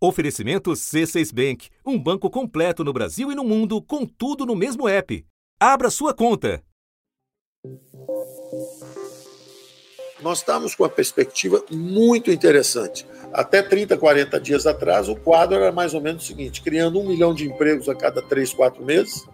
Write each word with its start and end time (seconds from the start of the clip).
Oferecimento 0.00 0.70
C6 0.70 1.34
Bank, 1.34 1.70
um 1.84 1.98
banco 1.98 2.30
completo 2.30 2.84
no 2.84 2.92
Brasil 2.92 3.32
e 3.32 3.34
no 3.34 3.42
mundo, 3.42 3.82
com 3.82 4.06
tudo 4.06 4.46
no 4.46 4.54
mesmo 4.54 4.88
app. 4.88 5.26
Abra 5.58 5.90
sua 5.90 6.14
conta. 6.14 6.62
Nós 10.22 10.38
estamos 10.38 10.76
com 10.76 10.84
uma 10.84 10.88
perspectiva 10.88 11.64
muito 11.68 12.30
interessante. 12.30 13.04
Até 13.32 13.60
30, 13.60 13.98
40 13.98 14.40
dias 14.40 14.68
atrás, 14.68 15.08
o 15.08 15.16
quadro 15.16 15.56
era 15.56 15.72
mais 15.72 15.94
ou 15.94 16.00
menos 16.00 16.22
o 16.22 16.26
seguinte: 16.26 16.62
criando 16.62 17.00
um 17.00 17.08
milhão 17.08 17.34
de 17.34 17.44
empregos 17.44 17.88
a 17.88 17.94
cada 17.94 18.22
3, 18.22 18.54
4 18.54 18.84
meses, 18.84 19.26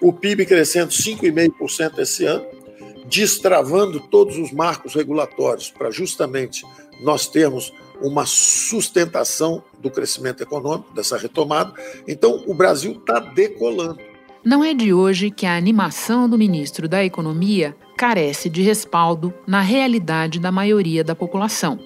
o 0.00 0.12
PIB 0.12 0.46
crescendo 0.46 0.92
5,5% 0.92 1.98
esse 1.98 2.24
ano, 2.24 2.46
destravando 3.06 3.98
todos 3.98 4.38
os 4.38 4.52
marcos 4.52 4.94
regulatórios 4.94 5.70
para 5.72 5.90
justamente 5.90 6.64
nós 7.02 7.26
termos 7.26 7.72
uma 8.00 8.26
sustentação 8.26 9.62
do 9.78 9.90
crescimento 9.90 10.42
econômico, 10.42 10.92
dessa 10.94 11.16
retomada. 11.16 11.72
Então, 12.06 12.42
o 12.46 12.54
Brasil 12.54 12.92
está 12.92 13.18
decolando. 13.20 13.98
Não 14.44 14.62
é 14.62 14.74
de 14.74 14.92
hoje 14.92 15.30
que 15.30 15.46
a 15.46 15.56
animação 15.56 16.28
do 16.28 16.36
ministro 16.36 16.86
da 16.86 17.02
Economia 17.02 17.74
carece 17.96 18.50
de 18.50 18.62
respaldo 18.62 19.32
na 19.46 19.60
realidade 19.60 20.38
da 20.38 20.52
maioria 20.52 21.02
da 21.02 21.14
população. 21.14 21.78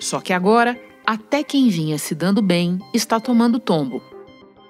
Só 0.00 0.20
que 0.20 0.32
agora, 0.32 0.76
até 1.06 1.44
quem 1.44 1.68
vinha 1.68 1.98
se 1.98 2.14
dando 2.14 2.42
bem 2.42 2.78
está 2.92 3.20
tomando 3.20 3.60
tombo. 3.60 4.02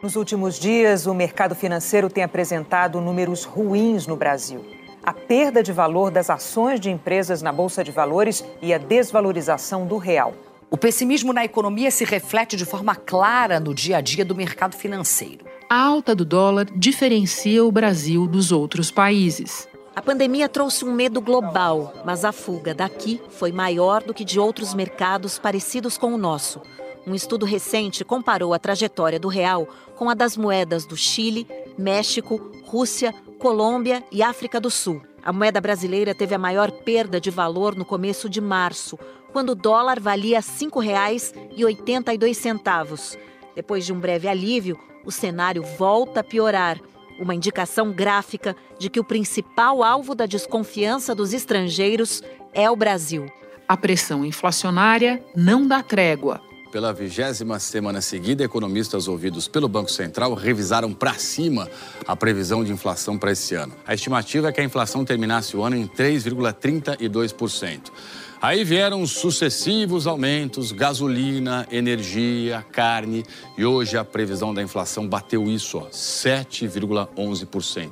Nos 0.03 0.17
últimos 0.17 0.59
dias, 0.59 1.07
o 1.07 1.15
mercado 1.15 1.55
financeiro 1.55 2.09
tem 2.09 2.23
apresentado 2.23 3.01
números 3.01 3.45
ruins 3.45 4.07
no 4.07 4.17
Brasil. 4.17 4.65
A 5.03 5.13
perda 5.13 5.63
de 5.63 5.73
valor 5.73 6.11
das 6.11 6.29
ações 6.29 6.79
de 6.79 6.91
empresas 6.91 7.41
na 7.41 7.53
Bolsa 7.53 7.83
de 7.83 7.91
Valores 7.91 8.45
e 8.61 8.75
a 8.75 8.79
desvalorização 8.79 9.87
do 9.87 9.97
real. 9.97 10.35
O 10.71 10.77
pessimismo 10.77 11.33
na 11.33 11.47
economia 11.47 11.91
se 11.91 12.05
reflete 12.05 12.55
de 12.55 12.67
forma 12.67 12.95
clara 12.95 13.59
no 13.59 13.75
dia 13.75 13.97
a 13.97 14.01
dia 14.03 14.23
do 14.23 14.35
mercado 14.35 14.77
financeiro. 14.77 15.47
A 15.71 15.81
alta 15.81 16.15
do 16.15 16.27
dólar 16.27 16.67
diferencia 16.77 17.65
o 17.65 17.73
Brasil 17.73 18.27
dos 18.27 18.53
outros 18.53 18.91
países. 18.91 19.67
A 19.97 20.03
pandemia 20.03 20.47
trouxe 20.47 20.85
um 20.85 20.93
medo 20.93 21.23
global, 21.23 21.95
mas 22.05 22.23
a 22.23 22.33
fuga 22.33 22.75
daqui 22.75 23.19
foi 23.31 23.51
maior 23.51 24.03
do 24.03 24.13
que 24.13 24.27
de 24.27 24.39
outros 24.39 24.75
mercados 24.75 25.39
parecidos 25.39 25.97
com 25.97 26.13
o 26.13 26.19
nosso. 26.19 26.61
Um 27.07 27.15
estudo 27.15 27.47
recente 27.47 28.05
comparou 28.05 28.53
a 28.53 28.59
trajetória 28.59 29.19
do 29.19 29.29
real 29.29 29.67
com 29.97 30.11
a 30.11 30.15
das 30.15 30.37
moedas 30.37 30.85
do 30.85 30.99
Chile, 30.99 31.49
México, 31.79 32.53
Rússia, 32.67 33.15
Colômbia 33.39 34.05
e 34.13 34.23
África 34.23 34.61
do 34.61 34.71
Sul. 34.71 35.01
A 35.25 35.33
moeda 35.33 35.61
brasileira 35.61 36.15
teve 36.15 36.35
a 36.35 36.39
maior 36.39 36.71
perda 36.71 37.21
de 37.21 37.31
valor 37.31 37.75
no 37.75 37.85
começo 37.85 38.29
de 38.29 38.41
março, 38.41 38.99
quando 39.39 39.51
o 39.51 39.55
dólar 39.55 40.01
valia 40.01 40.41
R$ 40.41 40.45
5,82. 40.45 43.17
Depois 43.55 43.87
de 43.87 43.93
um 43.93 44.01
breve 44.01 44.27
alívio, 44.27 44.77
o 45.05 45.13
cenário 45.13 45.63
volta 45.63 46.19
a 46.19 46.25
piorar. 46.25 46.81
Uma 47.21 47.37
indicação 47.37 47.93
gráfica 47.93 48.57
de 48.81 48.91
que 48.91 48.99
o 48.99 49.05
principal 49.05 49.85
alvo 49.85 50.13
da 50.13 50.27
desconfiança 50.27 51.15
dos 51.15 51.33
estrangeiros 51.33 52.21
é 52.53 52.69
o 52.69 52.75
Brasil. 52.75 53.27
A 53.69 53.77
pressão 53.77 54.25
inflacionária 54.25 55.23
não 55.37 55.69
dá 55.69 55.85
trégua. 55.85 56.41
Pela 56.73 56.93
vigésima 56.93 57.61
semana 57.61 58.01
seguida, 58.01 58.43
economistas 58.43 59.07
ouvidos 59.07 59.47
pelo 59.47 59.69
Banco 59.69 59.93
Central 59.93 60.35
revisaram 60.35 60.93
para 60.93 61.15
cima 61.15 61.71
a 62.09 62.17
previsão 62.17 62.65
de 62.65 62.73
inflação 62.73 63.17
para 63.17 63.31
esse 63.31 63.55
ano. 63.55 63.73
A 63.87 63.95
estimativa 63.95 64.49
é 64.49 64.53
que 64.53 64.61
a 64.61 64.65
inflação 64.65 65.05
terminasse 65.05 65.57
o 65.57 65.63
ano 65.63 65.77
em 65.77 65.87
3,32%. 65.87 67.93
Aí 68.41 68.63
vieram 68.63 69.05
sucessivos 69.05 70.07
aumentos, 70.07 70.71
gasolina, 70.71 71.67
energia, 71.73 72.65
carne, 72.71 73.25
e 73.57 73.65
hoje 73.65 73.99
a 73.99 74.05
previsão 74.05 74.55
da 74.55 74.63
inflação 74.63 75.09
bateu 75.09 75.51
isso, 75.51 75.81
7,11%. 75.91 77.91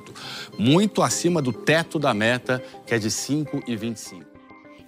Muito 0.57 1.01
acima 1.01 1.41
do 1.41 1.51
teto 1.51 1.99
da 1.99 2.13
meta, 2.13 2.63
que 2.85 2.93
é 2.93 2.99
de 2.99 3.09
5,25%. 3.09 4.23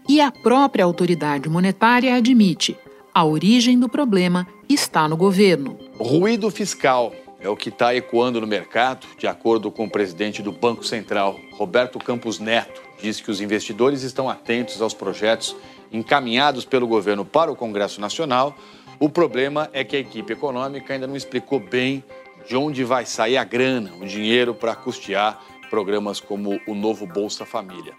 E 0.07 0.21
a 0.21 0.31
própria 0.31 0.85
autoridade 0.85 1.49
monetária 1.49 2.15
admite: 2.15 2.77
a 3.13 3.25
origem 3.25 3.77
do 3.77 3.89
problema 3.89 4.47
está 4.69 5.09
no 5.09 5.17
governo. 5.17 5.77
Ruído 5.99 6.49
fiscal 6.49 7.13
é 7.39 7.49
o 7.49 7.55
que 7.55 7.69
está 7.69 7.95
ecoando 7.95 8.41
no 8.41 8.47
mercado, 8.47 9.07
de 9.17 9.27
acordo 9.27 9.71
com 9.71 9.85
o 9.85 9.89
presidente 9.89 10.41
do 10.41 10.51
Banco 10.51 10.83
Central, 10.83 11.39
Roberto 11.53 11.97
Campos 11.99 12.39
Neto 12.39 12.89
diz 13.01 13.21
que 13.21 13.31
os 13.31 13.41
investidores 13.41 14.03
estão 14.03 14.29
atentos 14.29 14.81
aos 14.81 14.93
projetos 14.93 15.55
encaminhados 15.91 16.65
pelo 16.65 16.87
governo 16.87 17.25
para 17.25 17.51
o 17.51 17.55
Congresso 17.55 17.99
Nacional. 17.99 18.55
O 18.99 19.09
problema 19.09 19.69
é 19.73 19.83
que 19.83 19.95
a 19.95 19.99
equipe 19.99 20.33
econômica 20.33 20.93
ainda 20.93 21.07
não 21.07 21.15
explicou 21.15 21.59
bem 21.59 22.03
de 22.47 22.55
onde 22.55 22.83
vai 22.83 23.05
sair 23.05 23.37
a 23.37 23.43
grana, 23.43 23.91
o 23.99 24.05
dinheiro 24.05 24.53
para 24.53 24.75
custear 24.75 25.39
programas 25.69 26.19
como 26.19 26.59
o 26.67 26.75
novo 26.75 27.05
Bolsa 27.05 27.45
Família. 27.45 27.93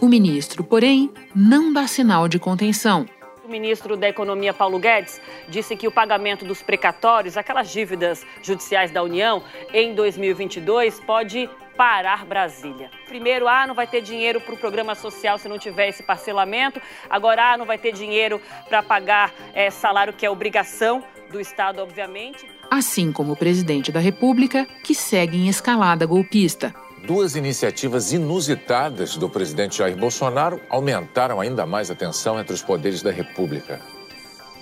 O 0.00 0.06
ministro, 0.06 0.64
porém, 0.64 1.10
não 1.34 1.72
dá 1.72 1.86
sinal 1.86 2.26
de 2.26 2.38
contenção. 2.38 3.04
Ministro 3.50 3.96
da 3.96 4.08
Economia, 4.08 4.54
Paulo 4.54 4.78
Guedes, 4.78 5.20
disse 5.48 5.76
que 5.76 5.88
o 5.88 5.92
pagamento 5.92 6.44
dos 6.44 6.62
precatórios, 6.62 7.36
aquelas 7.36 7.70
dívidas 7.70 8.24
judiciais 8.42 8.90
da 8.90 9.02
União, 9.02 9.42
em 9.72 9.94
2022 9.94 11.00
pode 11.00 11.50
parar 11.76 12.26
Brasília. 12.26 12.90
Primeiro, 13.06 13.48
ah, 13.48 13.66
não 13.66 13.74
vai 13.74 13.86
ter 13.86 14.02
dinheiro 14.02 14.40
para 14.40 14.54
o 14.54 14.56
programa 14.58 14.94
social 14.94 15.38
se 15.38 15.48
não 15.48 15.58
tiver 15.58 15.88
esse 15.88 16.02
parcelamento. 16.02 16.80
Agora, 17.08 17.52
ah, 17.52 17.56
não 17.56 17.64
vai 17.64 17.78
ter 17.78 17.92
dinheiro 17.92 18.40
para 18.68 18.82
pagar 18.82 19.32
é, 19.54 19.70
salário 19.70 20.12
que 20.12 20.24
é 20.24 20.30
obrigação 20.30 21.02
do 21.30 21.40
Estado, 21.40 21.80
obviamente. 21.80 22.46
Assim 22.70 23.10
como 23.10 23.32
o 23.32 23.36
presidente 23.36 23.90
da 23.90 23.98
República, 23.98 24.66
que 24.84 24.94
segue 24.94 25.38
em 25.38 25.48
escalada 25.48 26.04
golpista. 26.04 26.74
Duas 27.06 27.34
iniciativas 27.34 28.12
inusitadas 28.12 29.16
do 29.16 29.28
presidente 29.28 29.78
Jair 29.78 29.96
Bolsonaro 29.96 30.60
aumentaram 30.68 31.40
ainda 31.40 31.64
mais 31.64 31.90
a 31.90 31.94
tensão 31.94 32.38
entre 32.38 32.52
os 32.52 32.62
poderes 32.62 33.02
da 33.02 33.10
República. 33.10 33.80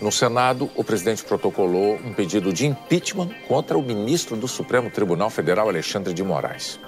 No 0.01 0.13
Senado, 0.13 0.71
o 0.77 0.85
presidente 0.85 1.25
protocolou 1.25 1.97
um 1.97 2.13
pedido 2.13 2.53
de 2.53 2.65
impeachment 2.65 3.31
contra 3.49 3.77
o 3.77 3.83
ministro 3.83 4.37
do 4.37 4.47
Supremo 4.47 4.89
Tribunal 4.89 5.29
Federal, 5.31 5.69
Alexandre 5.69 6.15
de 6.15 6.23
Moraes. 6.23 6.79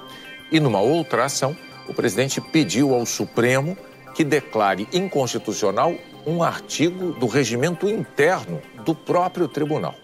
E 0.53 0.61
numa 0.61 0.81
outra 0.81 1.25
ação, 1.25 1.57
o 1.89 1.93
presidente 1.93 2.41
pediu 2.41 2.95
ao 2.95 3.05
Supremo 3.05 3.77
que 4.15 4.23
declare 4.23 4.89
inconstitucional 4.93 5.95
um 6.25 6.43
artigo 6.43 7.13
do 7.13 7.27
regimento 7.27 7.89
interno 7.89 8.63
do 8.85 8.95
próprio 8.95 9.49
tribunal. 9.49 9.97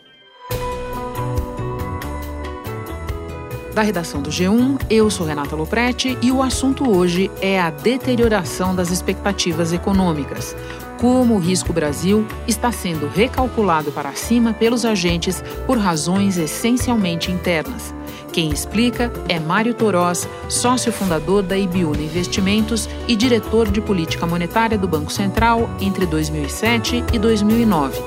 Da 3.76 3.82
redação 3.82 4.22
do 4.22 4.30
G1, 4.30 4.80
eu 4.88 5.10
sou 5.10 5.26
Renata 5.26 5.54
Loprete 5.54 6.16
e 6.22 6.32
o 6.32 6.42
assunto 6.42 6.90
hoje 6.90 7.30
é 7.42 7.60
a 7.60 7.68
deterioração 7.68 8.74
das 8.74 8.90
expectativas 8.90 9.70
econômicas. 9.70 10.56
Como 10.98 11.34
o 11.34 11.38
risco 11.38 11.74
Brasil 11.74 12.26
está 12.48 12.72
sendo 12.72 13.06
recalculado 13.06 13.92
para 13.92 14.14
cima 14.14 14.54
pelos 14.54 14.86
agentes 14.86 15.44
por 15.66 15.76
razões 15.76 16.38
essencialmente 16.38 17.30
internas. 17.30 17.94
Quem 18.32 18.48
explica 18.48 19.12
é 19.28 19.38
Mário 19.38 19.74
Torós, 19.74 20.26
sócio 20.48 20.90
fundador 20.90 21.42
da 21.42 21.58
Ibiúna 21.58 22.00
Investimentos 22.00 22.88
e 23.06 23.14
diretor 23.14 23.70
de 23.70 23.82
política 23.82 24.26
monetária 24.26 24.78
do 24.78 24.88
Banco 24.88 25.12
Central 25.12 25.68
entre 25.78 26.06
2007 26.06 27.04
e 27.12 27.18
2009. 27.18 28.00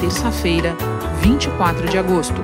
Terça-feira, 0.00 0.76
24 1.22 1.88
de 1.88 1.96
agosto. 1.96 2.42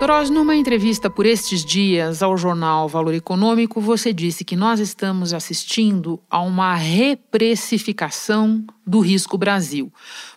Torós, 0.00 0.30
numa 0.30 0.56
entrevista 0.56 1.10
por 1.10 1.26
estes 1.26 1.62
dias 1.62 2.22
ao 2.22 2.34
jornal 2.34 2.88
Valor 2.88 3.12
Econômico, 3.12 3.82
você 3.82 4.14
disse 4.14 4.46
que 4.46 4.56
nós 4.56 4.80
estamos 4.80 5.34
assistindo 5.34 6.18
a 6.30 6.40
uma 6.40 6.74
reprecificação 6.74 8.64
do 8.86 9.00
risco 9.00 9.36
Brasil. 9.36 9.92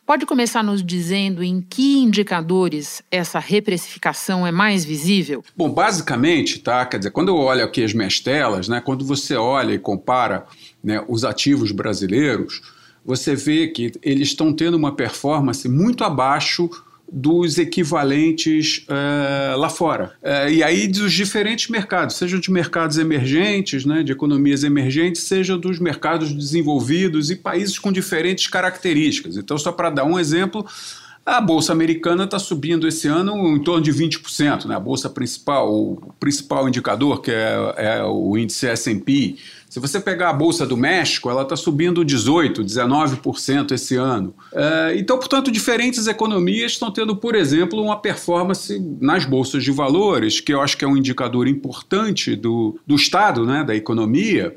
Pode 0.05 0.25
começar 0.25 0.65
nos 0.65 0.83
dizendo 0.83 1.41
em 1.41 1.61
que 1.61 1.99
indicadores 1.99 3.01
essa 3.09 3.39
reprecificação 3.39 4.45
é 4.45 4.51
mais 4.51 4.83
visível? 4.83 5.41
Bom, 5.55 5.69
basicamente, 5.69 6.59
tá? 6.59 6.85
Quer 6.85 6.97
dizer, 6.97 7.11
quando 7.11 7.29
eu 7.29 7.37
olho 7.37 7.63
aqui 7.63 7.85
as 7.85 7.93
minhas 7.93 8.19
telas, 8.19 8.67
né? 8.67 8.81
Quando 8.81 9.05
você 9.05 9.37
olha 9.37 9.73
e 9.73 9.79
compara 9.79 10.45
né, 10.83 11.01
os 11.07 11.23
ativos 11.23 11.71
brasileiros, 11.71 12.61
você 13.05 13.33
vê 13.33 13.69
que 13.69 13.93
eles 14.01 14.27
estão 14.27 14.51
tendo 14.51 14.75
uma 14.75 14.93
performance 14.93 15.69
muito 15.69 16.03
abaixo 16.03 16.69
dos 17.15 17.59
equivalentes 17.59 18.83
é, 18.89 19.55
lá 19.55 19.69
fora. 19.69 20.13
É, 20.23 20.51
e 20.51 20.63
aí 20.63 20.87
dos 20.87 21.13
diferentes 21.13 21.69
mercados, 21.69 22.15
seja 22.15 22.39
de 22.39 22.51
mercados 22.51 22.97
emergentes, 22.97 23.85
né, 23.85 24.01
de 24.01 24.11
economias 24.11 24.63
emergentes, 24.63 25.21
seja 25.21 25.55
dos 25.55 25.77
mercados 25.77 26.33
desenvolvidos 26.33 27.29
e 27.29 27.35
países 27.35 27.77
com 27.77 27.91
diferentes 27.91 28.47
características. 28.47 29.37
Então, 29.37 29.59
só 29.59 29.71
para 29.71 29.91
dar 29.91 30.05
um 30.05 30.19
exemplo, 30.19 30.65
a 31.23 31.39
Bolsa 31.39 31.71
Americana 31.71 32.23
está 32.23 32.39
subindo 32.39 32.87
esse 32.87 33.07
ano 33.07 33.55
em 33.55 33.61
torno 33.61 33.83
de 33.83 33.93
20%. 33.93 34.65
Né? 34.65 34.75
A 34.75 34.79
Bolsa 34.79 35.07
principal, 35.07 35.71
o 35.71 36.13
principal 36.19 36.67
indicador, 36.67 37.21
que 37.21 37.29
é, 37.29 37.73
é 37.77 38.03
o 38.03 38.35
índice 38.35 38.67
S&P 38.67 39.37
Se 39.73 39.79
você 39.79 39.99
pegar 39.99 40.29
a 40.29 40.33
Bolsa 40.33 40.67
do 40.67 40.77
México, 40.77 41.31
ela 41.31 41.41
está 41.41 41.55
subindo 41.55 42.05
18%, 42.05 42.63
19% 42.63 43.71
esse 43.71 43.95
ano. 43.95 44.35
É, 44.53 44.93
então, 44.95 45.17
portanto, 45.17 45.49
diferentes 45.49 46.05
economias 46.05 46.73
estão 46.73 46.91
tendo, 46.91 47.15
por 47.15 47.33
exemplo, 47.33 47.81
uma 47.81 47.99
performance 47.99 48.79
nas 49.01 49.25
bolsas 49.25 49.63
de 49.63 49.71
valores, 49.71 50.39
que 50.39 50.53
eu 50.53 50.61
acho 50.61 50.77
que 50.77 50.85
é 50.85 50.87
um 50.87 50.95
indicador 50.95 51.47
importante 51.47 52.35
do, 52.35 52.79
do 52.85 52.93
estado 52.93 53.47
né, 53.47 53.63
da 53.63 53.75
economia 53.75 54.55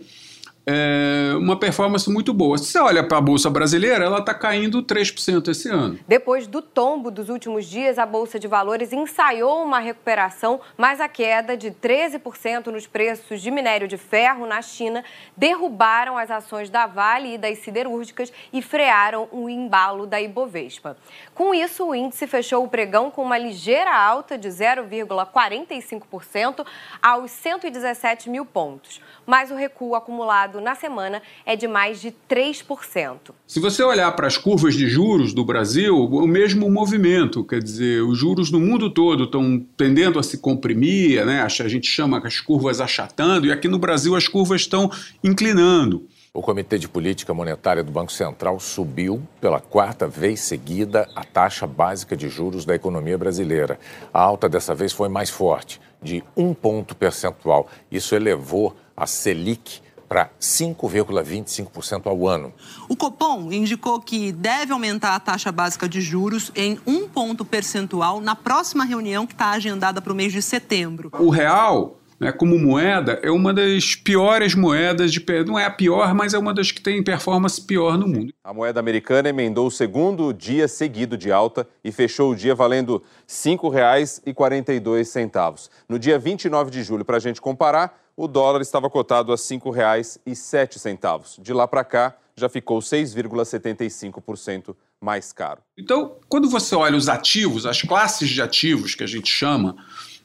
é, 0.68 1.32
uma 1.36 1.56
performance 1.56 2.10
muito 2.10 2.34
boa. 2.34 2.58
Se 2.58 2.66
você 2.66 2.78
olha 2.80 3.04
para 3.04 3.18
a 3.18 3.20
Bolsa 3.20 3.48
Brasileira, 3.48 4.04
ela 4.04 4.18
está 4.18 4.34
caindo 4.34 4.82
3% 4.82 5.48
esse 5.48 5.68
ano. 5.68 5.98
Depois 6.08 6.48
do 6.48 6.60
tombo 6.60 7.08
dos 7.08 7.28
últimos 7.28 7.66
dias, 7.66 7.98
a 7.98 8.04
Bolsa 8.04 8.38
de 8.38 8.48
Valores 8.48 8.92
ensaiou 8.92 9.62
uma 9.62 9.78
recuperação, 9.78 10.60
mas 10.76 11.00
a 11.00 11.08
queda 11.08 11.56
de 11.56 11.70
13% 11.70 12.66
nos 12.66 12.86
preços 12.86 13.40
de 13.40 13.50
minério 13.50 13.86
de 13.86 13.96
ferro 13.96 14.44
na 14.44 14.60
China 14.60 15.04
derrubaram 15.36 16.18
as 16.18 16.32
ações 16.32 16.68
da 16.68 16.86
Vale 16.86 17.34
e 17.34 17.38
das 17.38 17.58
siderúrgicas 17.58 18.32
e 18.52 18.60
frearam 18.60 19.28
o 19.30 19.48
embalo 19.48 20.04
da 20.04 20.20
Ibovespa. 20.20 20.96
Com 21.36 21.54
isso, 21.54 21.84
o 21.84 21.94
índice 21.94 22.26
fechou 22.26 22.64
o 22.64 22.68
pregão 22.68 23.10
com 23.10 23.22
uma 23.22 23.36
ligeira 23.36 23.94
alta 23.94 24.38
de 24.38 24.48
0,45% 24.48 26.64
aos 27.02 27.30
117 27.30 28.30
mil 28.30 28.46
pontos. 28.46 29.02
Mas 29.26 29.50
o 29.50 29.54
recuo 29.54 29.94
acumulado 29.94 30.62
na 30.62 30.74
semana 30.74 31.20
é 31.44 31.54
de 31.54 31.68
mais 31.68 32.00
de 32.00 32.14
3%. 32.26 33.32
Se 33.46 33.60
você 33.60 33.82
olhar 33.82 34.10
para 34.12 34.26
as 34.26 34.38
curvas 34.38 34.74
de 34.74 34.88
juros 34.88 35.34
do 35.34 35.44
Brasil, 35.44 35.94
o 35.94 36.26
mesmo 36.26 36.70
movimento, 36.70 37.44
quer 37.44 37.62
dizer, 37.62 38.00
os 38.00 38.16
juros 38.16 38.50
no 38.50 38.58
mundo 38.58 38.88
todo 38.88 39.24
estão 39.24 39.62
tendendo 39.76 40.18
a 40.18 40.22
se 40.22 40.38
comprimir, 40.38 41.26
né? 41.26 41.42
a 41.42 41.68
gente 41.68 41.86
chama 41.86 42.18
as 42.24 42.40
curvas 42.40 42.80
achatando, 42.80 43.46
e 43.46 43.52
aqui 43.52 43.68
no 43.68 43.78
Brasil 43.78 44.16
as 44.16 44.26
curvas 44.26 44.62
estão 44.62 44.90
inclinando. 45.22 46.08
O 46.36 46.42
Comitê 46.42 46.76
de 46.78 46.86
Política 46.86 47.32
Monetária 47.32 47.82
do 47.82 47.90
Banco 47.90 48.12
Central 48.12 48.60
subiu 48.60 49.26
pela 49.40 49.58
quarta 49.58 50.06
vez 50.06 50.40
seguida 50.40 51.08
a 51.16 51.24
taxa 51.24 51.66
básica 51.66 52.14
de 52.14 52.28
juros 52.28 52.66
da 52.66 52.74
economia 52.74 53.16
brasileira. 53.16 53.80
A 54.12 54.20
alta 54.20 54.46
dessa 54.46 54.74
vez 54.74 54.92
foi 54.92 55.08
mais 55.08 55.30
forte, 55.30 55.80
de 56.02 56.22
um 56.36 56.52
ponto 56.52 56.94
percentual. 56.94 57.68
Isso 57.90 58.14
elevou 58.14 58.76
a 58.94 59.06
Selic 59.06 59.80
para 60.06 60.28
5,25% 60.38 62.06
ao 62.06 62.28
ano. 62.28 62.52
O 62.86 62.94
Copom 62.94 63.50
indicou 63.50 63.98
que 63.98 64.30
deve 64.30 64.74
aumentar 64.74 65.14
a 65.14 65.20
taxa 65.20 65.50
básica 65.50 65.88
de 65.88 66.02
juros 66.02 66.52
em 66.54 66.78
um 66.86 67.08
ponto 67.08 67.46
percentual 67.46 68.20
na 68.20 68.36
próxima 68.36 68.84
reunião 68.84 69.26
que 69.26 69.32
está 69.32 69.52
agendada 69.52 70.02
para 70.02 70.12
o 70.12 70.16
mês 70.16 70.34
de 70.34 70.42
setembro. 70.42 71.10
O 71.18 71.30
real 71.30 71.96
né, 72.18 72.32
como 72.32 72.58
moeda, 72.58 73.20
é 73.22 73.30
uma 73.30 73.52
das 73.52 73.94
piores 73.94 74.54
moedas 74.54 75.12
de. 75.12 75.22
Não 75.46 75.58
é 75.58 75.66
a 75.66 75.70
pior, 75.70 76.14
mas 76.14 76.32
é 76.34 76.38
uma 76.38 76.54
das 76.54 76.72
que 76.72 76.80
tem 76.80 77.02
performance 77.02 77.60
pior 77.60 77.98
no 77.98 78.08
mundo. 78.08 78.32
A 78.42 78.54
moeda 78.54 78.80
americana 78.80 79.28
emendou 79.28 79.66
o 79.66 79.70
segundo 79.70 80.32
dia 80.32 80.66
seguido 80.68 81.14
de 81.16 81.30
alta 81.30 81.68
e 81.84 81.92
fechou 81.92 82.32
o 82.32 82.36
dia 82.36 82.54
valendo 82.54 82.96
R$ 82.96 83.02
5,42. 83.28 85.68
No 85.88 85.98
dia 85.98 86.18
29 86.18 86.70
de 86.70 86.82
julho, 86.82 87.04
para 87.04 87.18
a 87.18 87.20
gente 87.20 87.40
comparar, 87.40 88.00
o 88.16 88.26
dólar 88.26 88.62
estava 88.62 88.88
cotado 88.88 89.32
a 89.32 89.36
R$ 89.36 89.40
5,07. 89.40 91.42
De 91.42 91.52
lá 91.52 91.68
para 91.68 91.84
cá, 91.84 92.16
já 92.34 92.48
ficou 92.48 92.78
6,75% 92.80 94.74
mais 95.00 95.32
caro. 95.32 95.60
Então, 95.76 96.16
quando 96.28 96.48
você 96.48 96.74
olha 96.74 96.96
os 96.96 97.08
ativos, 97.08 97.66
as 97.66 97.82
classes 97.82 98.30
de 98.30 98.40
ativos 98.40 98.94
que 98.94 99.04
a 99.04 99.06
gente 99.06 99.28
chama 99.28 99.76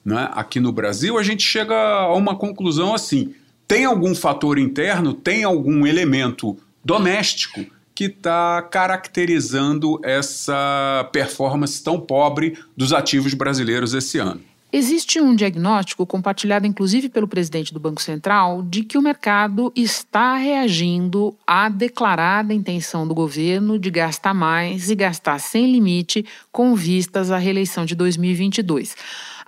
né, 0.04 0.30
aqui 0.34 0.60
no 0.60 0.72
Brasil, 0.72 1.18
a 1.18 1.24
gente 1.24 1.44
chega 1.44 1.76
a 1.76 2.14
uma 2.16 2.36
conclusão 2.36 2.94
assim: 2.94 3.34
tem 3.68 3.86
algum 3.86 4.14
fator 4.16 4.58
interno, 4.58 5.14
tem 5.14 5.44
algum 5.44 5.86
elemento 5.86 6.58
doméstico 6.84 7.66
que 7.94 8.06
está 8.06 8.62
caracterizando 8.64 10.00
essa 10.04 11.08
performance 11.12 11.84
tão 11.84 12.00
pobre 12.00 12.58
dos 12.76 12.94
ativos 12.94 13.34
brasileiros 13.34 13.94
esse 13.94 14.18
ano. 14.18 14.42
Existe 14.74 15.20
um 15.20 15.36
diagnóstico 15.36 16.06
compartilhado 16.06 16.66
inclusive 16.66 17.10
pelo 17.10 17.28
presidente 17.28 17.74
do 17.74 17.80
Banco 17.80 18.02
Central 18.02 18.64
de 18.64 18.84
que 18.84 18.98
o 18.98 19.02
mercado 19.02 19.72
está 19.76 20.38
reagindo 20.38 21.36
à 21.46 21.68
declarada 21.68 22.54
intenção 22.54 23.06
do 23.06 23.14
governo 23.14 23.78
de 23.78 23.92
gastar 23.92 24.34
mais 24.34 24.90
e 24.90 24.96
gastar 24.96 25.40
sem 25.40 25.70
limite 25.70 26.26
com 26.54 26.74
vistas 26.74 27.32
à 27.32 27.38
reeleição 27.38 27.86
de 27.86 27.96
2022. 27.96 28.96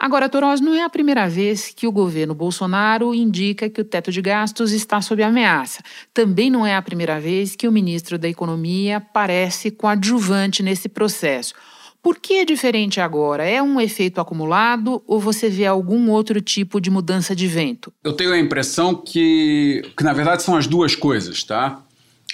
Agora, 0.04 0.28
Toros, 0.28 0.60
não 0.60 0.74
é 0.74 0.84
a 0.84 0.90
primeira 0.90 1.30
vez 1.30 1.72
que 1.74 1.88
o 1.88 1.92
governo 1.92 2.36
Bolsonaro 2.36 3.16
indica 3.16 3.70
que 3.70 3.80
o 3.80 3.86
teto 3.86 4.12
de 4.12 4.22
gastos 4.22 4.74
está 4.74 5.02
sob 5.02 5.24
ameaça. 5.24 5.82
Também 6.14 6.52
não 6.52 6.68
é 6.68 6.76
a 6.76 6.82
primeira 6.82 7.22
vez 7.22 7.56
que 7.56 7.70
o 7.70 7.72
ministro 7.72 8.18
da 8.18 8.28
Economia 8.28 9.00
parece 9.00 9.72
coadjuvante 9.72 10.62
nesse 10.62 10.90
processo. 10.90 11.54
Por 12.02 12.20
que 12.20 12.34
é 12.34 12.44
diferente 12.44 13.00
agora? 13.00 13.48
É 13.48 13.64
um 13.64 13.80
efeito 13.80 14.20
acumulado 14.20 15.02
ou 15.08 15.22
você 15.22 15.48
vê 15.48 15.66
algum 15.66 16.12
outro 16.12 16.42
tipo 16.42 16.82
de 16.82 16.90
mudança 16.90 17.34
de 17.34 17.48
vento? 17.48 17.94
Eu 18.04 18.12
tenho 18.12 18.34
a 18.34 18.38
impressão 18.38 18.94
que, 18.94 19.90
que 19.96 20.04
na 20.04 20.12
verdade, 20.12 20.44
são 20.44 20.58
as 20.58 20.68
duas 20.68 20.98
coisas, 20.98 21.46
tá? 21.46 21.80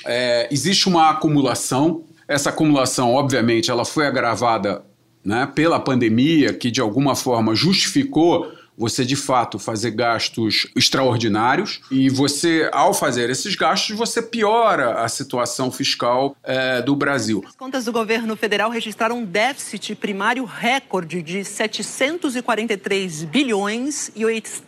É, 0.08 0.50
existe 0.50 0.90
uma 0.90 1.12
acumulação. 1.12 2.04
Essa 2.28 2.50
acumulação, 2.50 3.14
obviamente, 3.14 3.70
ela 3.70 3.86
foi 3.86 4.08
agravada 4.08 4.89
né, 5.24 5.50
pela 5.54 5.80
pandemia, 5.80 6.54
que 6.54 6.72
de 6.72 6.82
alguma 6.82 7.16
forma 7.16 7.56
justificou 7.56 8.52
você 8.80 9.04
de 9.04 9.18
fato 9.18 9.60
fazer 9.60 9.92
gastos 9.92 10.66
extraordinários 10.74 11.82
e 11.92 12.10
você, 12.10 12.70
ao 12.72 12.94
fazer 12.94 13.30
esses 13.30 13.54
gastos, 13.54 13.94
você 13.98 14.22
piora 14.22 15.04
a 15.04 15.10
situação 15.10 15.70
fiscal 15.70 16.34
é, 16.42 16.82
do 16.82 16.96
Brasil. 16.96 17.44
As 17.46 17.56
contas 17.58 17.84
do 17.84 17.92
governo 17.92 18.38
federal 18.38 18.70
registraram 18.70 19.18
um 19.18 19.26
déficit 19.26 19.96
primário 19.96 20.46
recorde 20.46 21.22
de 21.22 21.44
743 21.44 23.26
bilhões 23.26 24.12
e 24.16 24.24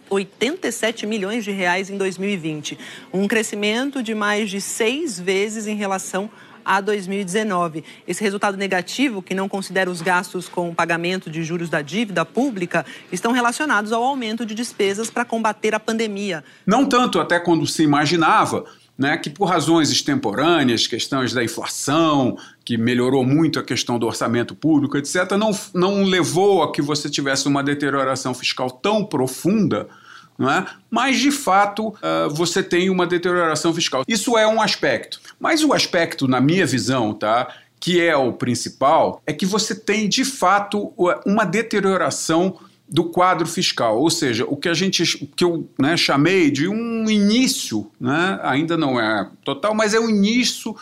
87 0.10 1.06
milhões 1.06 1.46
de 1.46 1.52
reais 1.52 1.90
em 1.90 1.98
2020, 1.98 2.78
um 3.14 3.30
crescimento 3.30 4.04
de 4.04 4.14
mais 4.14 4.50
de 4.50 4.60
seis 4.60 5.18
vezes 5.18 5.68
em 5.68 5.76
relação 5.76 6.30
a 6.64 6.82
2019. 6.82 7.84
Esse 8.08 8.24
resultado 8.24 8.58
negativo, 8.58 9.22
que 9.22 9.34
não 9.34 9.48
considera 9.48 9.90
os 9.90 10.02
gastos 10.02 10.48
com 10.48 10.70
o 10.70 10.76
pagamento 10.76 11.30
de 11.30 11.44
juros 11.44 11.70
da 11.70 11.82
dívida 11.82 12.26
pública, 12.26 12.86
estão 13.12 13.32
relacionados 13.32 13.92
ao 13.92 14.04
aumento 14.04 14.46
de 14.46 14.54
despesas 14.54 15.10
para 15.10 15.26
combater 15.26 15.74
a 15.76 15.80
pandemia. 15.80 16.44
Não 16.66 16.86
tanto 16.86 17.20
até 17.20 17.40
quando 17.40 17.66
se 17.68 17.84
imaginava, 17.84 18.66
né, 18.98 19.18
que 19.18 19.30
por 19.30 19.46
razões 19.46 19.92
extemporâneas, 19.92 20.86
questões 20.86 21.34
da 21.34 21.44
inflação, 21.44 22.38
que 22.64 22.78
melhorou 22.78 23.26
muito 23.26 23.60
a 23.60 23.64
questão 23.64 23.98
do 23.98 24.06
orçamento 24.06 24.54
público, 24.54 24.96
etc., 24.98 25.32
não, 25.32 25.52
não 25.74 26.04
levou 26.04 26.62
a 26.62 26.72
que 26.72 26.82
você 26.82 27.10
tivesse 27.10 27.48
uma 27.48 27.64
deterioração 27.64 28.34
fiscal 28.34 28.70
tão 28.70 29.04
profunda 29.04 29.88
é? 30.50 30.66
Mas 30.90 31.20
de 31.20 31.32
fato 31.32 31.90
uh, 31.90 32.30
você 32.32 32.64
tem 32.64 32.90
uma 32.90 33.06
deterioração 33.06 33.74
fiscal. 33.74 34.04
Isso 34.08 34.38
é 34.38 34.48
um 34.48 34.62
aspecto. 34.62 35.20
Mas 35.40 35.64
o 35.64 35.74
aspecto, 35.74 36.28
na 36.28 36.40
minha 36.40 36.66
visão, 36.66 37.14
tá? 37.14 37.48
Que 37.80 38.00
é 38.00 38.16
o 38.16 38.34
principal, 38.34 39.22
é 39.26 39.34
que 39.34 39.46
você 39.46 39.76
tem 39.76 40.08
de 40.08 40.24
fato 40.24 40.94
uma 41.26 41.46
deterioração 41.46 42.58
do 42.88 43.06
quadro 43.06 43.48
fiscal, 43.48 43.98
ou 43.98 44.10
seja, 44.10 44.46
o 44.46 44.58
que 44.58 44.68
a 44.68 44.74
gente, 44.74 45.26
que 45.34 45.46
eu 45.46 45.66
né, 45.80 45.96
chamei 45.96 46.52
de 46.52 46.68
um 46.68 47.10
início, 47.10 47.90
né, 47.98 48.38
ainda 48.44 48.76
não 48.76 49.00
é 49.00 49.30
total, 49.46 49.74
mas 49.74 49.94
é 49.94 50.00
o 50.00 50.10
início 50.10 50.76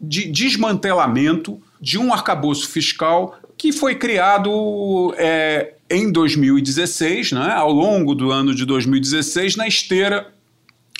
de 0.00 0.24
desmantelamento 0.24 1.60
de 1.78 1.98
um 1.98 2.14
arcabouço 2.14 2.66
fiscal 2.70 3.38
que 3.58 3.72
foi 3.72 3.94
criado 3.94 5.14
é, 5.18 5.74
em 5.90 6.10
2016, 6.10 7.32
né, 7.32 7.52
ao 7.52 7.72
longo 7.72 8.14
do 8.14 8.30
ano 8.30 8.54
de 8.54 8.64
2016, 8.64 9.56
na 9.56 9.66
esteira 9.66 10.32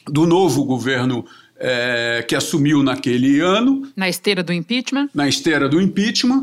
do 0.06 0.26
novo 0.26 0.64
governo 0.64 1.25
é, 1.56 2.25
que 2.26 2.35
assumiu 2.35 2.82
naquele 2.82 3.40
ano. 3.40 3.87
Na 3.94 4.09
esteira 4.09 4.42
do 4.42 4.52
impeachment? 4.52 5.09
Na 5.14 5.28
esteira 5.28 5.68
do 5.68 5.80
impeachment 5.80 6.40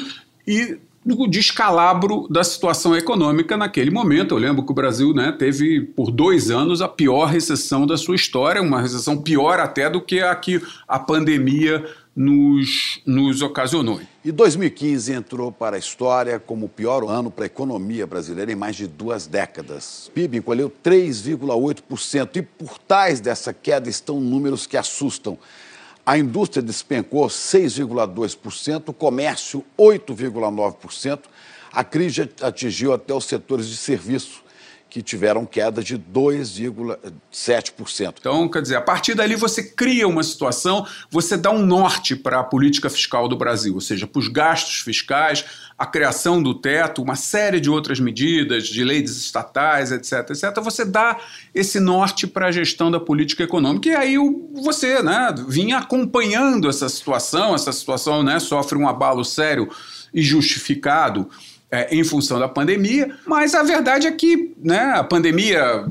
e 0.48 0.77
do 1.16 1.26
descalabro 1.26 2.28
da 2.30 2.44
situação 2.44 2.96
econômica 2.96 3.56
naquele 3.56 3.90
momento. 3.90 4.36
Eu 4.36 4.40
lembro 4.40 4.66
que 4.66 4.72
o 4.72 4.76
Brasil 4.76 5.14
né, 5.14 5.32
teve 5.32 5.80
por 5.82 6.12
dois 6.12 6.52
anos 6.52 6.82
a 6.82 6.88
pior 6.88 7.26
recessão 7.28 7.88
da 7.88 7.96
sua 7.96 8.16
história, 8.16 8.62
uma 8.62 8.82
recessão 8.82 9.18
pior 9.22 9.60
até 9.60 9.90
do 9.90 10.02
que 10.02 10.20
a 10.20 10.36
que 10.36 10.62
a 10.86 11.00
pandemia 11.00 11.86
nos, 12.14 13.00
nos 13.06 13.42
ocasionou. 13.42 14.02
E 14.26 14.32
2015 14.32 15.14
entrou 15.14 15.52
para 15.52 15.78
a 15.78 15.80
história 15.80 16.40
como 16.40 16.66
o 16.66 16.70
pior 16.70 17.08
ano 17.08 17.32
para 17.32 17.46
a 17.46 17.48
economia 17.48 18.06
brasileira 18.06 18.52
em 18.52 18.56
mais 18.56 18.76
de 18.76 18.86
duas 18.86 19.28
décadas. 19.28 20.08
O 20.08 20.12
PIB 20.12 20.40
encolheu 20.40 20.70
3,8% 20.84 22.36
e 22.36 22.42
por 22.42 22.80
trás 22.80 23.22
dessa 23.22 23.54
queda 23.54 23.88
estão 23.88 24.20
números 24.20 24.68
que 24.68 24.76
assustam. 24.76 25.38
A 26.08 26.18
indústria 26.18 26.64
despencou 26.64 27.28
6,2%, 27.28 28.88
o 28.88 28.94
comércio 28.94 29.62
8,9%. 29.78 31.24
A 31.70 31.84
crise 31.84 32.30
atingiu 32.42 32.94
até 32.94 33.14
os 33.14 33.26
setores 33.26 33.68
de 33.68 33.76
serviço, 33.76 34.42
que 34.89 35.01
tiveram 35.01 35.46
queda 35.46 35.84
de 35.84 35.98
2,7%. 35.98 38.15
Então, 38.20 38.50
quer 38.50 38.62
dizer, 38.62 38.75
a 38.75 38.82
partir 38.82 39.13
dali 39.13 39.36
você 39.36 39.62
cria 39.62 40.08
uma 40.08 40.24
situação, 40.24 40.88
você 41.12 41.36
dá 41.36 41.51
um 41.51 41.65
norte 41.65 42.15
para 42.15 42.39
a 42.39 42.44
política 42.44 42.89
fiscal 42.89 43.27
do 43.27 43.36
Brasil, 43.36 43.74
ou 43.74 43.82
seja, 43.82 44.08
para 44.08 44.20
os 44.20 44.29
gastos 44.29 44.79
fiscais, 44.79 45.44
a 45.77 45.86
criação 45.86 46.41
do 46.41 46.56
teto, 46.56 47.03
uma 47.03 47.15
série 47.15 47.60
de 47.60 47.70
outras 47.70 48.00
medidas, 48.00 48.67
de 48.67 48.84
leis 48.84 49.12
estatais, 49.12 49.91
etc, 49.91 50.32
etc. 50.32 50.60
Você 50.63 50.84
dá 50.84 51.17
esse 51.53 51.79
norte 51.79 52.25
para 52.25 52.48
a 52.48 52.51
gestão 52.51 52.89
da 52.89 53.00
política 53.00 53.44
econômica. 53.44 53.89
E 53.89 53.96
aí 53.96 54.17
você 54.53 55.03
né, 55.03 55.36
vinha 55.48 55.77
acompanhando 55.77 56.67
essa 56.67 56.89
situação, 56.89 57.53
essa 57.53 57.72
situação 57.72 58.24
né, 58.24 58.39
sofre 58.39 58.75
um 58.77 58.88
abalo 58.88 59.24
sério 59.24 59.70
e 60.13 60.22
justificado 60.22 61.29
é, 61.72 61.96
em 61.96 62.04
função 62.04 62.40
da 62.40 62.48
pandemia, 62.48 63.16
mas 63.26 63.54
a 63.54 63.64
verdade 63.64 64.08
é 64.08 64.12
que 64.12 64.54
né, 64.62 64.94
a 64.96 65.04
pandemia, 65.04 65.86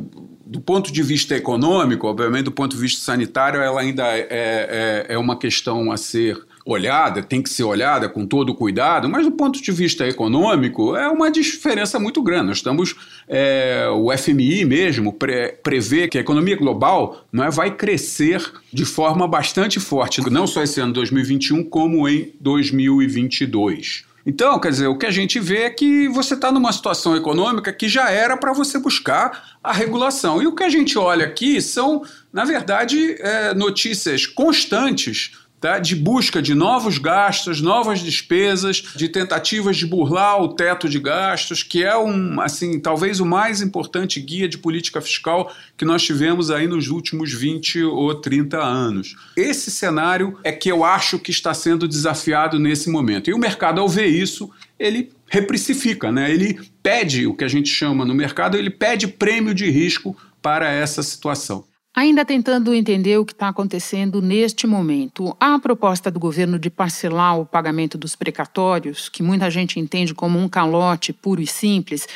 do 0.47 0.61
ponto 0.61 0.92
de 0.92 1.02
vista 1.02 1.37
econômico, 1.37 2.06
obviamente, 2.06 2.45
do 2.45 2.52
ponto 2.52 2.75
de 2.75 2.80
vista 2.80 3.02
sanitário, 3.02 3.61
ela 3.61 3.80
ainda 3.80 4.04
é, 4.06 4.26
é, 4.30 5.06
é 5.11 5.18
uma 5.18 5.38
questão 5.38 5.92
a 5.92 5.97
ser 5.97 6.38
olhada, 6.66 7.23
tem 7.23 7.40
que 7.40 7.49
ser 7.49 7.62
olhada 7.62 8.09
com 8.09 8.26
todo 8.26 8.52
cuidado, 8.52 9.09
mas 9.09 9.25
do 9.25 9.30
ponto 9.30 9.62
de 9.62 9.71
vista 9.71 10.06
econômico 10.06 10.97
é 10.97 11.09
uma 11.09 11.30
diferença 11.30 11.97
muito 12.00 12.21
grande. 12.21 12.49
Nós 12.49 12.56
estamos, 12.56 12.97
é, 13.28 13.87
o 13.95 14.11
FMI 14.16 14.64
mesmo 14.64 15.12
pre, 15.12 15.52
prevê 15.62 16.09
que 16.09 16.18
a 16.18 16.21
economia 16.21 16.56
global 16.56 17.25
não 17.30 17.45
é, 17.45 17.50
vai 17.50 17.71
crescer 17.71 18.45
de 18.73 18.85
forma 18.85 19.28
bastante 19.28 19.78
forte, 19.78 20.21
não 20.28 20.47
só 20.47 20.61
esse 20.64 20.80
ano 20.80 20.92
2021, 20.92 21.62
como 21.62 22.09
em 22.09 22.33
2022. 22.40 24.05
Então, 24.26 24.59
quer 24.59 24.71
dizer, 24.71 24.88
o 24.88 24.99
que 24.99 25.06
a 25.06 25.11
gente 25.11 25.38
vê 25.38 25.62
é 25.62 25.71
que 25.71 26.09
você 26.09 26.35
está 26.35 26.50
numa 26.50 26.73
situação 26.73 27.14
econômica 27.16 27.73
que 27.73 27.88
já 27.88 28.11
era 28.11 28.37
para 28.37 28.52
você 28.52 28.76
buscar 28.76 29.56
a 29.62 29.73
regulação. 29.73 30.42
E 30.42 30.49
o 30.49 30.54
que 30.54 30.64
a 30.64 30.68
gente 30.68 30.99
olha 30.99 31.25
aqui 31.25 31.62
são, 31.62 32.02
na 32.33 32.45
verdade, 32.45 33.16
é, 33.21 33.54
notícias 33.54 34.26
constantes 34.26 35.30
tá? 35.60 35.78
de 35.78 35.94
busca 35.96 36.42
de 36.42 36.54
novos 36.54 36.98
gastos, 36.98 37.60
novas 37.60 38.00
despesas, 38.00 38.82
de 38.94 39.08
tentativas 39.08 39.76
de 39.76 39.86
burlar 39.86 40.42
o 40.42 40.48
teto 40.48 40.88
de 40.88 40.98
gastos, 40.98 41.62
que 41.62 41.82
é 41.82 41.96
um, 41.96 42.40
assim, 42.40 42.78
talvez 42.78 43.20
o 43.20 43.26
mais 43.26 43.60
importante 43.60 44.20
guia 44.20 44.48
de 44.48 44.58
política 44.58 45.00
fiscal 45.00 45.52
que 45.76 45.84
nós 45.84 46.02
tivemos 46.02 46.50
aí 46.50 46.66
nos 46.66 46.88
últimos 46.88 47.32
20 47.32 47.82
ou 47.84 48.14
30 48.14 48.58
anos. 48.58 49.16
Esse 49.36 49.70
cenário 49.70 50.38
é 50.44 50.52
que 50.52 50.70
eu 50.70 50.84
acho 50.84 51.18
que 51.18 51.30
está 51.30 51.52
sendo 51.54 51.88
desafiado 51.88 52.58
nesse 52.58 52.90
momento. 52.90 53.30
E 53.30 53.34
o 53.34 53.38
mercado, 53.38 53.80
ao 53.80 53.88
ver 53.88 54.06
isso, 54.06 54.50
ele 54.78 55.10
reprecifica, 55.28 56.12
né? 56.12 56.30
ele 56.30 56.60
pede 56.82 57.26
o 57.26 57.34
que 57.34 57.44
a 57.44 57.48
gente 57.48 57.68
chama 57.68 58.04
no 58.04 58.14
mercado, 58.14 58.56
ele 58.56 58.70
pede 58.70 59.08
prêmio 59.08 59.54
de 59.54 59.68
risco 59.70 60.16
para 60.40 60.70
essa 60.70 61.02
situação. 61.02 61.64
Ainda 61.98 62.26
tentando 62.26 62.74
entender 62.74 63.16
o 63.16 63.24
que 63.24 63.32
está 63.32 63.48
acontecendo 63.48 64.20
neste 64.20 64.66
momento, 64.66 65.34
a 65.40 65.58
proposta 65.58 66.10
do 66.10 66.20
governo 66.20 66.58
de 66.58 66.68
parcelar 66.68 67.40
o 67.40 67.46
pagamento 67.46 67.96
dos 67.96 68.14
precatórios, 68.14 69.08
que 69.08 69.22
muita 69.22 69.50
gente 69.50 69.80
entende 69.80 70.12
como 70.12 70.38
um 70.38 70.46
calote 70.46 71.10
puro 71.10 71.40
e 71.40 71.46
simples, 71.46 72.06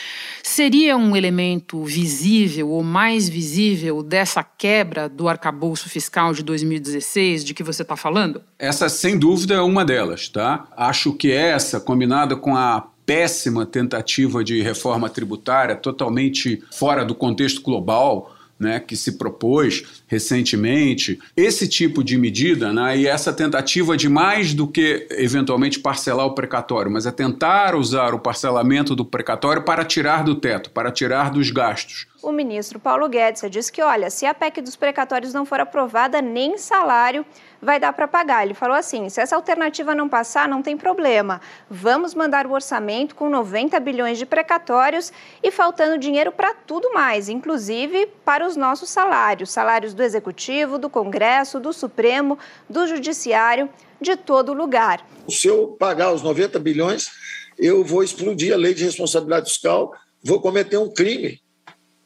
seria 0.43 0.99
um 0.99 1.17
elemento 1.17 1.83
visível 1.83 2.69
ou 2.69 2.83
mais 2.83 3.27
visível 3.27 4.03
dessa 4.03 4.45
quebra 4.45 5.09
do 5.09 5.31
arcabouço 5.31 5.89
fiscal 5.89 6.35
de 6.35 6.43
2016 6.43 7.43
de 7.43 7.55
que 7.55 7.63
você 7.63 7.81
está 7.81 7.97
falando? 7.97 8.43
Essa, 8.59 8.87
sem 8.91 9.19
dúvida, 9.19 9.55
é 9.55 9.63
uma 9.63 9.83
delas, 9.83 10.29
tá? 10.29 10.69
Acho 10.77 11.15
que 11.15 11.33
essa, 11.33 11.81
combinada 11.81 12.37
com 12.37 12.55
a 12.55 12.87
péssima 13.07 13.65
tentativa 13.65 14.45
de 14.45 14.61
reforma 14.61 15.09
tributária, 15.09 15.75
totalmente 15.75 16.63
fora 16.71 17.03
do 17.03 17.15
contexto 17.15 17.63
global, 17.63 18.37
né, 18.61 18.79
que 18.79 18.95
se 18.95 19.13
propôs 19.13 20.03
recentemente, 20.07 21.19
esse 21.35 21.67
tipo 21.67 22.05
de 22.05 22.19
medida 22.19 22.73
né, 22.73 22.99
e 22.99 23.07
essa 23.07 23.33
tentativa 23.33 23.97
de 23.97 24.09
mais 24.09 24.53
do 24.53 24.69
que 24.69 25.09
eventualmente 25.13 25.81
parcelar 25.81 26.27
o 26.27 26.35
precatório, 26.35 26.93
mas 26.93 27.07
é 27.07 27.11
tentar 27.11 27.75
usar 27.75 28.13
o 28.13 28.19
parcelamento 28.19 28.95
do 28.95 29.05
precatório 29.05 29.63
para 29.63 29.83
tirar 29.85 30.23
do 30.23 30.35
teto, 30.35 30.71
para 30.71 30.93
tirar 30.93 31.31
dos 31.31 31.51
gastos. 31.51 32.07
O 32.23 32.31
ministro 32.31 32.79
Paulo 32.79 33.09
Guedes 33.09 33.43
disse 33.51 33.73
que, 33.73 33.81
olha, 33.81 34.11
se 34.11 34.27
a 34.27 34.35
PEC 34.35 34.61
dos 34.61 34.77
precatórios 34.77 35.33
não 35.33 35.47
for 35.47 35.59
aprovada, 35.59 36.21
nem 36.21 36.59
salário 36.59 37.25
vai 37.63 37.79
dar 37.79 37.93
para 37.93 38.09
pagar. 38.09 38.45
Ele 38.45 38.55
falou 38.55 38.77
assim: 38.77 39.09
se 39.09 39.21
essa 39.21 39.37
alternativa 39.37 39.95
não 39.95 40.09
passar, 40.09 40.49
não 40.49 40.63
tem 40.63 40.77
problema. 40.77 41.41
Vamos 41.69 42.15
mandar 42.15 42.47
o 42.47 42.53
orçamento 42.53 43.15
com 43.15 43.29
90 43.29 43.79
bilhões 43.81 44.19
de 44.19 44.27
precatórios 44.27 45.13
e 45.43 45.51
faltando 45.51 45.99
dinheiro 45.99 46.33
para 46.33 46.55
tudo 46.55 46.93
mais, 46.93 47.29
inclusive 47.29 48.07
para 48.25 48.47
os 48.47 48.57
nossos 48.57 48.91
salários 48.91 49.51
salários 49.51 49.93
do 49.93 50.03
Executivo, 50.03 50.79
do 50.79 50.89
Congresso, 50.89 51.61
do 51.61 51.73
Supremo, 51.73 52.39
do 52.69 52.87
Judiciário, 52.87 53.69
de 54.01 54.17
todo 54.17 54.53
lugar. 54.53 55.07
Se 55.29 55.49
eu 55.49 55.69
pagar 55.79 56.13
os 56.13 56.23
90 56.23 56.59
bilhões, 56.59 57.11
eu 57.59 57.85
vou 57.85 58.03
explodir 58.03 58.55
a 58.55 58.57
lei 58.57 58.73
de 58.73 58.85
responsabilidade 58.85 59.51
fiscal, 59.51 59.93
vou 60.25 60.41
cometer 60.41 60.79
um 60.79 60.91
crime. 60.93 61.41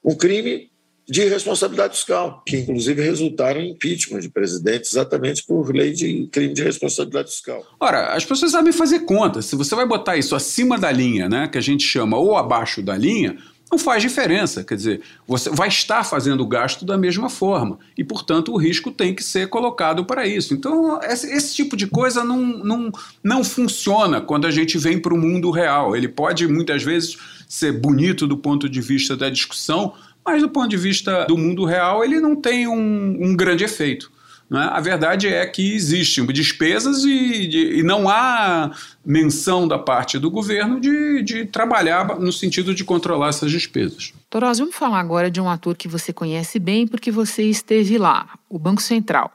Um 0.04 0.14
crime 0.14 0.70
de 1.08 1.24
responsabilidade 1.24 1.96
fiscal, 1.96 2.42
que 2.46 2.56
inclusive 2.56 3.02
resultaram 3.02 3.60
em 3.60 3.72
impeachment 3.72 4.20
de 4.20 4.28
presidente 4.28 4.88
exatamente 4.88 5.44
por 5.44 5.74
lei 5.74 5.92
de 5.92 6.28
crime 6.32 6.54
de 6.54 6.62
responsabilidade 6.62 7.30
fiscal. 7.30 7.64
Ora, 7.78 8.14
as 8.14 8.24
pessoas 8.24 8.52
sabem 8.52 8.72
fazer 8.72 9.00
conta. 9.00 9.42
Se 9.42 9.54
você 9.54 9.74
vai 9.74 9.86
botar 9.86 10.16
isso 10.16 10.34
acima 10.34 10.78
da 10.78 10.90
linha, 10.90 11.28
né, 11.28 11.46
que 11.48 11.58
a 11.58 11.60
gente 11.60 11.86
chama, 11.86 12.16
ou 12.16 12.36
abaixo 12.36 12.82
da 12.82 12.96
linha, 12.96 13.36
não 13.70 13.78
faz 13.78 14.02
diferença. 14.02 14.62
Quer 14.62 14.76
dizer, 14.76 15.00
você 15.26 15.50
vai 15.50 15.68
estar 15.68 16.04
fazendo 16.04 16.42
o 16.42 16.46
gasto 16.46 16.84
da 16.84 16.96
mesma 16.96 17.28
forma 17.28 17.78
e, 17.98 18.04
portanto, 18.04 18.52
o 18.52 18.56
risco 18.56 18.90
tem 18.90 19.14
que 19.14 19.22
ser 19.22 19.48
colocado 19.48 20.04
para 20.04 20.26
isso. 20.26 20.54
Então, 20.54 21.00
esse, 21.02 21.26
esse 21.32 21.54
tipo 21.54 21.76
de 21.76 21.86
coisa 21.86 22.22
não, 22.22 22.38
não, 22.38 22.92
não 23.22 23.44
funciona 23.44 24.20
quando 24.20 24.46
a 24.46 24.50
gente 24.50 24.78
vem 24.78 24.98
para 24.98 25.14
o 25.14 25.18
mundo 25.18 25.50
real. 25.50 25.96
Ele 25.96 26.08
pode, 26.08 26.46
muitas 26.46 26.82
vezes, 26.82 27.16
ser 27.48 27.72
bonito 27.72 28.26
do 28.26 28.36
ponto 28.36 28.68
de 28.68 28.80
vista 28.80 29.16
da 29.16 29.28
discussão, 29.28 29.94
mas 30.24 30.42
do 30.42 30.48
ponto 30.48 30.68
de 30.68 30.76
vista 30.76 31.24
do 31.26 31.36
mundo 31.36 31.64
real, 31.64 32.04
ele 32.04 32.20
não 32.20 32.34
tem 32.34 32.66
um, 32.66 33.18
um 33.20 33.36
grande 33.36 33.64
efeito. 33.64 34.10
Né? 34.48 34.68
A 34.70 34.80
verdade 34.80 35.26
é 35.26 35.44
que 35.46 35.74
existem 35.74 36.24
despesas 36.26 37.04
e, 37.04 37.46
de, 37.46 37.78
e, 37.78 37.82
não 37.82 38.08
há 38.08 38.70
menção 39.04 39.66
da 39.66 39.78
parte 39.78 40.18
do 40.18 40.30
governo 40.30 40.80
de, 40.80 41.22
de 41.22 41.46
trabalhar 41.46 42.18
no 42.18 42.32
sentido 42.32 42.74
de 42.74 42.84
controlar 42.84 43.28
essas 43.28 43.50
despesas. 43.50 44.12
Torós, 44.28 44.58
vamos 44.58 44.74
falar 44.74 45.00
agora 45.00 45.30
de 45.30 45.40
um 45.40 45.48
ator 45.48 45.76
que 45.76 45.88
você 45.88 46.12
conhece 46.12 46.58
bem 46.58 46.86
porque 46.86 47.10
você 47.10 47.44
esteve 47.44 47.98
lá, 47.98 48.38
o 48.48 48.58
Banco 48.58 48.82
Central. 48.82 49.32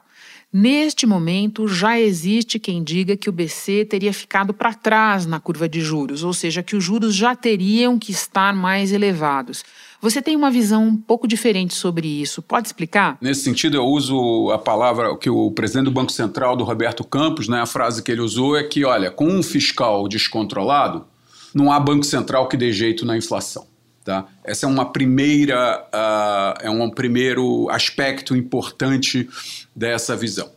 Neste 0.51 1.05
momento, 1.05 1.67
já 1.67 1.99
existe 1.99 2.57
quem 2.57 2.83
diga 2.83 3.15
que 3.15 3.29
o 3.29 3.31
BC 3.31 3.85
teria 3.85 4.11
ficado 4.11 4.51
para 4.51 4.73
trás 4.73 5.27
na 5.27 5.39
curva 5.39 5.69
de 5.69 5.79
juros, 5.79 6.23
ou 6.23 6.33
seja, 6.33 6.63
que 6.63 6.75
os 6.75 6.83
juros 6.83 7.13
já 7.13 7.35
teriam 7.35 7.99
que 7.99 8.11
estar 8.11 8.51
mais 8.55 8.91
elevados. 8.91 9.63
Você 10.01 10.21
tem 10.21 10.35
uma 10.35 10.49
visão 10.49 10.87
um 10.87 10.97
pouco 10.97 11.27
diferente 11.27 11.73
sobre 11.73 12.07
isso. 12.07 12.41
Pode 12.41 12.67
explicar? 12.67 13.17
Nesse 13.19 13.41
sentido, 13.41 13.75
eu 13.75 13.85
uso 13.85 14.49
a 14.51 14.57
palavra 14.57 15.15
que 15.17 15.29
o 15.29 15.51
presidente 15.51 15.85
do 15.85 15.91
Banco 15.91 16.11
Central, 16.11 16.55
do 16.55 16.63
Roberto 16.63 17.03
Campos, 17.03 17.49
né, 17.49 17.59
a 17.59 17.65
frase 17.65 18.01
que 18.01 18.11
ele 18.11 18.21
usou 18.21 18.57
é 18.57 18.63
que, 18.63 18.85
olha, 18.85 19.11
com 19.11 19.27
um 19.27 19.43
fiscal 19.43 20.07
descontrolado, 20.07 21.05
não 21.53 21.71
há 21.71 21.79
Banco 21.79 22.05
Central 22.05 22.47
que 22.47 22.55
dê 22.55 22.71
jeito 22.71 23.05
na 23.05 23.17
inflação. 23.17 23.67
Tá? 24.05 24.25
Essa 24.43 24.65
é 24.65 24.69
uma 24.69 24.85
primeira 24.85 25.85
uh, 25.93 26.65
é 26.65 26.69
um 26.69 26.89
primeiro 26.89 27.69
aspecto 27.69 28.35
importante 28.35 29.29
dessa 29.75 30.15
visão. 30.15 30.49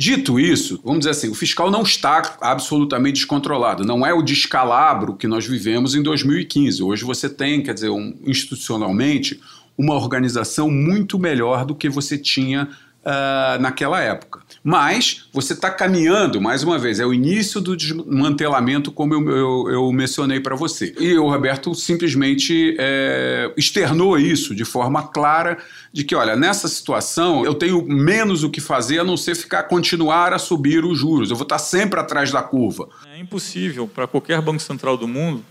Dito 0.00 0.38
isso, 0.38 0.80
vamos 0.84 1.00
dizer 1.00 1.10
assim, 1.10 1.28
o 1.28 1.34
fiscal 1.34 1.72
não 1.72 1.82
está 1.82 2.36
absolutamente 2.40 3.16
descontrolado. 3.16 3.84
Não 3.84 4.06
é 4.06 4.14
o 4.14 4.22
descalabro 4.22 5.16
que 5.16 5.26
nós 5.26 5.44
vivemos 5.44 5.96
em 5.96 6.00
2015. 6.04 6.80
Hoje 6.84 7.02
você 7.02 7.28
tem, 7.28 7.64
quer 7.64 7.74
dizer, 7.74 7.88
um, 7.90 8.16
institucionalmente, 8.24 9.40
uma 9.76 9.94
organização 9.94 10.70
muito 10.70 11.18
melhor 11.18 11.64
do 11.64 11.74
que 11.74 11.88
você 11.88 12.16
tinha 12.16 12.68
uh, 13.08 13.60
naquela 13.60 14.00
época. 14.00 14.40
Mas 14.62 15.28
você 15.32 15.54
está 15.54 15.70
caminhando, 15.70 16.40
mais 16.40 16.62
uma 16.62 16.78
vez, 16.78 17.00
é 17.00 17.06
o 17.06 17.14
início 17.14 17.60
do 17.60 17.76
desmantelamento, 17.76 18.92
como 18.92 19.14
eu, 19.14 19.30
eu, 19.30 19.70
eu 19.70 19.92
mencionei 19.92 20.40
para 20.40 20.54
você. 20.54 20.94
E 21.00 21.16
o 21.16 21.28
Roberto 21.28 21.74
simplesmente 21.74 22.76
é, 22.78 23.50
externou 23.56 24.18
isso 24.18 24.54
de 24.54 24.64
forma 24.64 25.08
clara, 25.08 25.56
de 25.92 26.04
que, 26.04 26.14
olha, 26.14 26.36
nessa 26.36 26.68
situação 26.68 27.44
eu 27.44 27.54
tenho 27.54 27.82
menos 27.86 28.44
o 28.44 28.50
que 28.50 28.60
fazer 28.60 28.98
a 28.98 29.04
não 29.04 29.16
ser 29.16 29.34
ficar 29.34 29.64
continuar 29.64 30.34
a 30.34 30.38
subir 30.38 30.84
os 30.84 30.98
juros. 30.98 31.30
Eu 31.30 31.36
vou 31.36 31.44
estar 31.44 31.58
sempre 31.58 31.98
atrás 31.98 32.30
da 32.30 32.42
curva. 32.42 32.88
É 33.14 33.18
impossível 33.18 33.88
para 33.88 34.06
qualquer 34.06 34.40
banco 34.42 34.60
central 34.60 34.96
do 34.96 35.08
mundo 35.08 35.42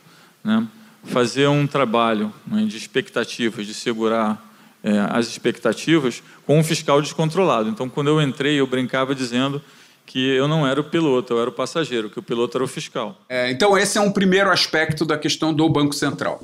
né, 0.44 0.68
fazer 1.06 1.48
um 1.48 1.66
trabalho 1.66 2.32
né, 2.46 2.66
de 2.66 2.78
expectativas, 2.78 3.66
de 3.66 3.74
segurar 3.74 4.47
é, 4.88 5.06
as 5.10 5.28
expectativas 5.28 6.24
com 6.46 6.58
um 6.58 6.64
fiscal 6.64 7.02
descontrolado. 7.02 7.68
Então, 7.68 7.90
quando 7.90 8.08
eu 8.08 8.22
entrei, 8.22 8.56
eu 8.56 8.66
brincava 8.66 9.14
dizendo 9.14 9.62
que 10.08 10.26
eu 10.26 10.48
não 10.48 10.66
era 10.66 10.80
o 10.80 10.84
piloto, 10.86 11.34
eu 11.34 11.42
era 11.42 11.50
o 11.50 11.54
passageiro, 11.54 12.10
que 12.10 12.18
o 12.18 12.24
piloto 12.24 12.58
era 12.58 12.64
o 12.64 12.68
fiscal. 12.68 13.20
É, 13.28 13.52
então, 13.52 13.78
esse 13.78 13.98
é 13.98 14.02
um 14.02 14.10
primeiro 14.10 14.50
aspecto 14.50 15.06
da 15.06 15.18
questão 15.18 15.54
do 15.54 15.70
Banco 15.70 15.94
Central. 15.94 16.42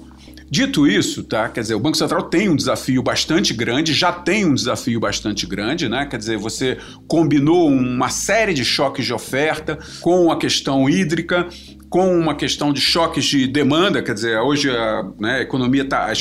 Dito 0.50 0.86
isso, 0.86 1.24
tá? 1.24 1.48
Quer 1.48 1.62
dizer, 1.62 1.74
o 1.74 1.79
Banco 1.79 1.98
Central 1.98 2.24
tem 2.24 2.50
um 2.50 2.55
desafio 2.55 3.01
bastante 3.01 3.53
grande, 3.53 3.93
já 3.93 4.12
tem 4.12 4.46
um 4.46 4.53
desafio 4.53 5.00
bastante 5.00 5.48
grande, 5.48 5.88
né? 5.88 6.05
Quer 6.05 6.17
dizer, 6.17 6.38
você 6.38 6.77
combinou 7.08 7.70
uma 7.70 8.10
série 8.10 8.53
de 8.53 8.65
choques 8.65 9.05
de 9.05 9.13
oferta 9.13 9.79
com 10.01 10.29
a 10.29 10.38
questão 10.38 10.89
hídrica, 10.89 11.48
com 11.89 12.20
uma 12.20 12.36
questão 12.36 12.74
de 12.74 12.82
choques 12.82 13.24
de 13.24 13.48
demanda, 13.48 14.01
quer 14.01 14.13
dizer, 14.13 14.39
hoje 14.39 14.70
a, 14.70 15.03
né, 15.20 15.36
a 15.36 15.41
economia 15.41 15.86
tá, 15.86 16.12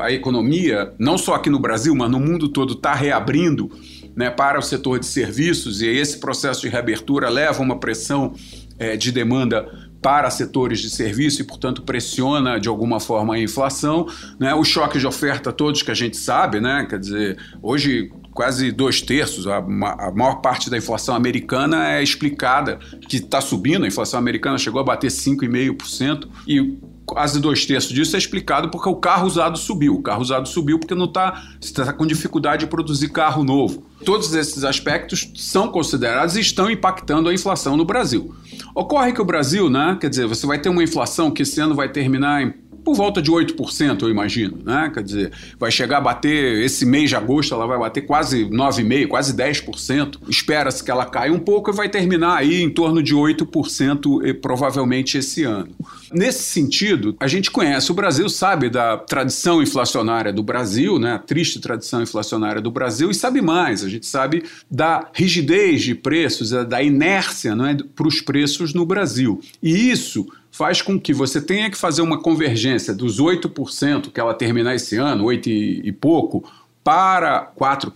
a 0.00 0.10
economia, 0.10 0.92
não 0.98 1.16
só 1.16 1.34
aqui 1.34 1.48
no 1.48 1.60
Brasil, 1.60 1.94
mas 1.94 2.10
no 2.10 2.18
mundo 2.18 2.48
todo, 2.48 2.72
está 2.72 2.94
reabrindo 2.94 3.70
né, 4.18 4.30
para 4.30 4.58
o 4.58 4.62
setor 4.62 4.98
de 4.98 5.06
serviços, 5.06 5.80
e 5.80 5.86
esse 5.86 6.18
processo 6.18 6.62
de 6.62 6.68
reabertura 6.68 7.28
leva 7.28 7.62
uma 7.62 7.78
pressão 7.78 8.34
é, 8.76 8.96
de 8.96 9.12
demanda 9.12 9.64
para 10.02 10.28
setores 10.28 10.80
de 10.80 10.90
serviço 10.90 11.40
e, 11.40 11.44
portanto, 11.44 11.82
pressiona 11.82 12.58
de 12.58 12.68
alguma 12.68 12.98
forma 12.98 13.36
a 13.36 13.38
inflação. 13.38 14.08
Né? 14.40 14.52
Os 14.52 14.66
choques 14.66 15.00
de 15.00 15.06
oferta 15.06 15.52
todos 15.52 15.82
que 15.82 15.90
a 15.92 15.94
gente 15.94 16.16
sabe, 16.16 16.58
né? 16.58 16.84
quer 16.90 16.98
dizer, 16.98 17.38
hoje 17.62 18.10
quase 18.34 18.72
dois 18.72 19.00
terços, 19.00 19.46
a, 19.46 19.58
a 19.58 20.10
maior 20.10 20.40
parte 20.40 20.68
da 20.68 20.76
inflação 20.76 21.14
americana 21.14 21.92
é 21.92 22.02
explicada, 22.02 22.80
que 23.08 23.18
está 23.18 23.40
subindo, 23.40 23.84
a 23.84 23.88
inflação 23.88 24.18
americana 24.18 24.58
chegou 24.58 24.80
a 24.80 24.84
bater 24.84 25.12
5,5%, 25.12 26.28
e 26.46 26.76
quase 27.08 27.40
dois 27.40 27.64
terços 27.64 27.90
disso 27.90 28.14
é 28.14 28.18
explicado 28.18 28.70
porque 28.70 28.88
o 28.88 28.96
carro 28.96 29.26
usado 29.26 29.56
subiu. 29.56 29.94
O 29.94 30.02
carro 30.02 30.20
usado 30.20 30.46
subiu 30.46 30.78
porque 30.78 30.94
não 30.94 31.06
está 31.06 31.42
tá 31.74 31.92
com 31.92 32.06
dificuldade 32.06 32.64
de 32.64 32.70
produzir 32.70 33.08
carro 33.08 33.42
novo. 33.42 33.82
Todos 34.04 34.34
esses 34.34 34.62
aspectos 34.62 35.32
são 35.34 35.68
considerados 35.68 36.36
e 36.36 36.40
estão 36.40 36.70
impactando 36.70 37.28
a 37.28 37.34
inflação 37.34 37.76
no 37.76 37.84
Brasil. 37.84 38.34
Ocorre 38.74 39.12
que 39.12 39.22
o 39.22 39.24
Brasil, 39.24 39.70
né, 39.70 39.96
quer 39.98 40.10
dizer, 40.10 40.26
você 40.26 40.46
vai 40.46 40.58
ter 40.58 40.68
uma 40.68 40.82
inflação 40.82 41.30
que 41.30 41.42
esse 41.42 41.58
ano 41.60 41.74
vai 41.74 41.88
terminar 41.88 42.42
em 42.42 42.67
por 42.88 42.94
volta 42.94 43.20
de 43.20 43.30
8%, 43.30 44.00
eu 44.00 44.08
imagino, 44.08 44.60
né? 44.64 44.90
Quer 44.94 45.02
dizer, 45.02 45.32
vai 45.60 45.70
chegar 45.70 45.98
a 45.98 46.00
bater, 46.00 46.64
esse 46.64 46.86
mês 46.86 47.10
de 47.10 47.16
agosto, 47.16 47.52
ela 47.52 47.66
vai 47.66 47.78
bater 47.78 48.00
quase 48.00 48.46
9,5%, 48.46 49.08
quase 49.08 49.36
10%. 49.36 50.16
Espera-se 50.26 50.82
que 50.82 50.90
ela 50.90 51.04
caia 51.04 51.30
um 51.30 51.38
pouco 51.38 51.70
e 51.70 51.74
vai 51.74 51.90
terminar 51.90 52.38
aí 52.38 52.62
em 52.62 52.70
torno 52.70 53.02
de 53.02 53.14
8% 53.14 54.26
e, 54.26 54.32
provavelmente 54.32 55.18
esse 55.18 55.44
ano. 55.44 55.68
Nesse 56.10 56.44
sentido, 56.44 57.14
a 57.20 57.28
gente 57.28 57.50
conhece 57.50 57.92
o 57.92 57.94
Brasil, 57.94 58.26
sabe 58.30 58.70
da 58.70 58.96
tradição 58.96 59.62
inflacionária 59.62 60.32
do 60.32 60.42
Brasil, 60.42 60.98
né? 60.98 61.12
A 61.12 61.18
triste 61.18 61.60
tradição 61.60 62.00
inflacionária 62.02 62.62
do 62.62 62.70
Brasil, 62.70 63.10
e 63.10 63.14
sabe 63.14 63.42
mais, 63.42 63.84
a 63.84 63.88
gente 63.90 64.06
sabe 64.06 64.44
da 64.70 65.10
rigidez 65.12 65.82
de 65.82 65.94
preços, 65.94 66.52
da 66.66 66.82
inércia 66.82 67.54
não 67.54 67.66
é, 67.66 67.76
para 67.94 68.08
os 68.08 68.22
preços 68.22 68.72
no 68.72 68.86
Brasil. 68.86 69.42
E 69.62 69.90
isso 69.90 70.26
faz 70.50 70.82
com 70.82 70.98
que 70.98 71.12
você 71.12 71.40
tenha 71.40 71.70
que 71.70 71.76
fazer 71.76 72.02
uma 72.02 72.20
convergência 72.20 72.94
dos 72.94 73.20
8% 73.20 74.10
que 74.10 74.20
ela 74.20 74.34
terminar 74.34 74.74
esse 74.74 74.96
ano, 74.96 75.24
8 75.24 75.48
e, 75.48 75.92
pouco, 75.92 76.44
para 76.82 77.52
4%, 77.58 77.92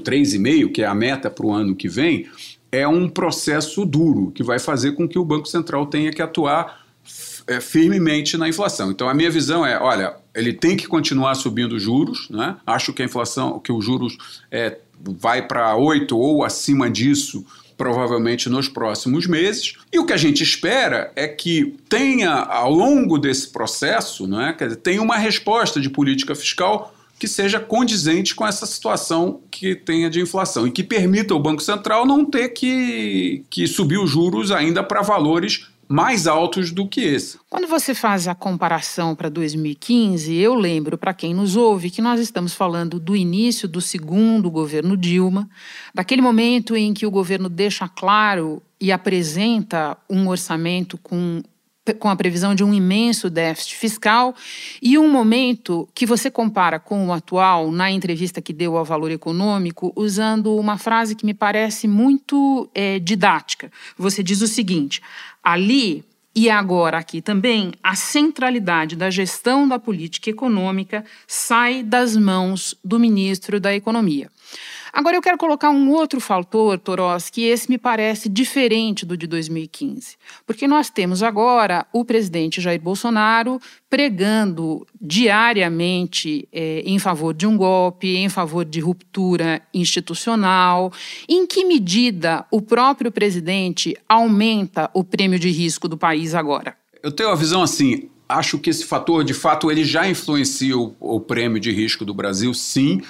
3,5%, 0.00 0.72
que 0.72 0.82
é 0.82 0.86
a 0.86 0.94
meta 0.94 1.30
para 1.30 1.46
o 1.46 1.52
ano 1.52 1.76
que 1.76 1.88
vem, 1.88 2.26
é 2.70 2.88
um 2.88 3.08
processo 3.08 3.84
duro 3.84 4.30
que 4.30 4.42
vai 4.42 4.58
fazer 4.58 4.92
com 4.92 5.06
que 5.06 5.18
o 5.18 5.24
Banco 5.24 5.46
Central 5.46 5.86
tenha 5.86 6.10
que 6.10 6.22
atuar 6.22 6.82
é, 7.46 7.60
firmemente 7.60 8.36
na 8.36 8.48
inflação. 8.48 8.90
Então 8.90 9.08
a 9.08 9.14
minha 9.14 9.30
visão 9.30 9.66
é, 9.66 9.78
olha, 9.78 10.16
ele 10.34 10.52
tem 10.52 10.76
que 10.76 10.86
continuar 10.86 11.34
subindo 11.34 11.78
juros, 11.78 12.28
né? 12.30 12.56
Acho 12.66 12.92
que 12.92 13.02
a 13.02 13.04
inflação, 13.04 13.58
que 13.58 13.72
os 13.72 13.84
juros 13.84 14.16
é, 14.50 14.78
vai 15.04 15.46
para 15.46 15.76
8 15.76 16.16
ou 16.16 16.44
acima 16.44 16.90
disso 16.90 17.44
provavelmente 17.76 18.48
nos 18.48 18.68
próximos 18.68 19.26
meses. 19.26 19.74
E 19.92 19.98
o 19.98 20.06
que 20.06 20.12
a 20.12 20.16
gente 20.16 20.42
espera 20.42 21.10
é 21.16 21.26
que 21.26 21.74
tenha, 21.88 22.30
ao 22.30 22.72
longo 22.72 23.18
desse 23.18 23.48
processo, 23.48 24.26
né, 24.26 24.54
dizer, 24.58 24.76
tenha 24.76 25.02
uma 25.02 25.16
resposta 25.16 25.80
de 25.80 25.90
política 25.90 26.34
fiscal 26.34 26.94
que 27.18 27.28
seja 27.28 27.60
condizente 27.60 28.34
com 28.34 28.46
essa 28.46 28.66
situação 28.66 29.40
que 29.50 29.74
tenha 29.74 30.10
de 30.10 30.20
inflação 30.20 30.66
e 30.66 30.70
que 30.70 30.82
permita 30.82 31.32
ao 31.32 31.40
Banco 31.40 31.62
Central 31.62 32.04
não 32.04 32.24
ter 32.24 32.48
que, 32.48 33.44
que 33.48 33.66
subir 33.66 33.98
os 33.98 34.10
juros 34.10 34.50
ainda 34.50 34.82
para 34.82 35.02
valores 35.02 35.68
mais 35.92 36.26
altos 36.26 36.72
do 36.72 36.88
que 36.88 37.02
esse. 37.02 37.38
Quando 37.50 37.68
você 37.68 37.94
faz 37.94 38.26
a 38.26 38.34
comparação 38.34 39.14
para 39.14 39.28
2015, 39.28 40.34
eu 40.34 40.54
lembro 40.54 40.96
para 40.96 41.12
quem 41.12 41.34
nos 41.34 41.54
ouve 41.54 41.90
que 41.90 42.00
nós 42.00 42.18
estamos 42.18 42.54
falando 42.54 42.98
do 42.98 43.14
início 43.14 43.68
do 43.68 43.80
segundo 43.80 44.50
governo 44.50 44.96
Dilma, 44.96 45.46
daquele 45.94 46.22
momento 46.22 46.74
em 46.74 46.94
que 46.94 47.04
o 47.04 47.10
governo 47.10 47.50
deixa 47.50 47.86
claro 47.86 48.62
e 48.80 48.90
apresenta 48.90 49.96
um 50.08 50.28
orçamento 50.28 50.96
com 50.96 51.42
com 51.98 52.08
a 52.08 52.16
previsão 52.16 52.54
de 52.54 52.62
um 52.62 52.72
imenso 52.72 53.28
déficit 53.28 53.76
fiscal, 53.76 54.34
e 54.80 54.96
um 54.96 55.10
momento 55.10 55.88
que 55.94 56.06
você 56.06 56.30
compara 56.30 56.78
com 56.78 57.08
o 57.08 57.12
atual, 57.12 57.72
na 57.72 57.90
entrevista 57.90 58.40
que 58.40 58.52
deu 58.52 58.76
ao 58.76 58.84
Valor 58.84 59.10
Econômico, 59.10 59.92
usando 59.96 60.54
uma 60.56 60.78
frase 60.78 61.16
que 61.16 61.26
me 61.26 61.34
parece 61.34 61.88
muito 61.88 62.70
é, 62.74 62.98
didática. 62.98 63.70
Você 63.98 64.22
diz 64.22 64.42
o 64.42 64.46
seguinte: 64.46 65.02
ali 65.42 66.04
e 66.34 66.48
agora 66.48 66.96
aqui 66.96 67.20
também, 67.20 67.72
a 67.82 67.94
centralidade 67.94 68.96
da 68.96 69.10
gestão 69.10 69.68
da 69.68 69.78
política 69.78 70.30
econômica 70.30 71.04
sai 71.26 71.82
das 71.82 72.16
mãos 72.16 72.74
do 72.82 72.98
ministro 72.98 73.60
da 73.60 73.74
Economia. 73.74 74.30
Agora 74.92 75.16
eu 75.16 75.22
quero 75.22 75.38
colocar 75.38 75.70
um 75.70 75.90
outro 75.90 76.20
fator, 76.20 76.78
Toros, 76.78 77.30
que 77.30 77.44
esse 77.44 77.70
me 77.70 77.78
parece 77.78 78.28
diferente 78.28 79.06
do 79.06 79.16
de 79.16 79.26
2015. 79.26 80.16
Porque 80.46 80.68
nós 80.68 80.90
temos 80.90 81.22
agora 81.22 81.86
o 81.94 82.04
presidente 82.04 82.60
Jair 82.60 82.80
Bolsonaro 82.80 83.58
pregando 83.88 84.86
diariamente 85.00 86.46
é, 86.52 86.82
em 86.84 86.98
favor 86.98 87.32
de 87.32 87.46
um 87.46 87.56
golpe, 87.56 88.16
em 88.16 88.28
favor 88.28 88.66
de 88.66 88.80
ruptura 88.80 89.62
institucional. 89.72 90.92
Em 91.26 91.46
que 91.46 91.64
medida 91.64 92.44
o 92.50 92.60
próprio 92.60 93.10
presidente 93.10 93.96
aumenta 94.06 94.90
o 94.92 95.02
prêmio 95.02 95.38
de 95.38 95.50
risco 95.50 95.88
do 95.88 95.96
país 95.96 96.34
agora? 96.34 96.76
Eu 97.02 97.10
tenho 97.10 97.30
a 97.30 97.34
visão 97.34 97.62
assim: 97.62 98.10
acho 98.28 98.58
que 98.58 98.70
esse 98.70 98.84
fator, 98.84 99.24
de 99.24 99.34
fato, 99.34 99.70
ele 99.70 99.84
já 99.84 100.08
influencia 100.08 100.76
o, 100.76 100.96
o, 100.98 101.20
prêmio 101.20 101.60
de 101.60 101.70
risco 101.70 102.04
do 102.04 102.14
Brasil, 102.14 102.52
sim, 102.54 103.00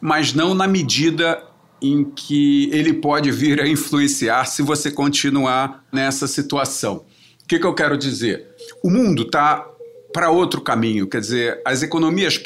mas 0.00 0.32
não 0.32 0.54
na 0.54 0.66
medida 0.66 1.42
em 1.80 2.04
que 2.04 2.70
ele 2.72 2.92
pode 2.92 3.30
vir 3.30 3.60
a 3.60 3.68
influenciar 3.68 4.44
se 4.46 4.62
você 4.62 4.90
continuar 4.90 5.84
nessa 5.92 6.26
situação. 6.26 7.04
O 7.42 7.48
que, 7.48 7.58
que 7.58 7.66
eu 7.66 7.74
quero 7.74 7.96
dizer? 7.96 8.48
O 8.82 8.90
mundo 8.90 9.22
está 9.22 9.66
para 10.12 10.30
outro 10.30 10.60
caminho. 10.60 11.06
Quer 11.06 11.20
dizer, 11.20 11.60
as 11.64 11.82
economias 11.82 12.38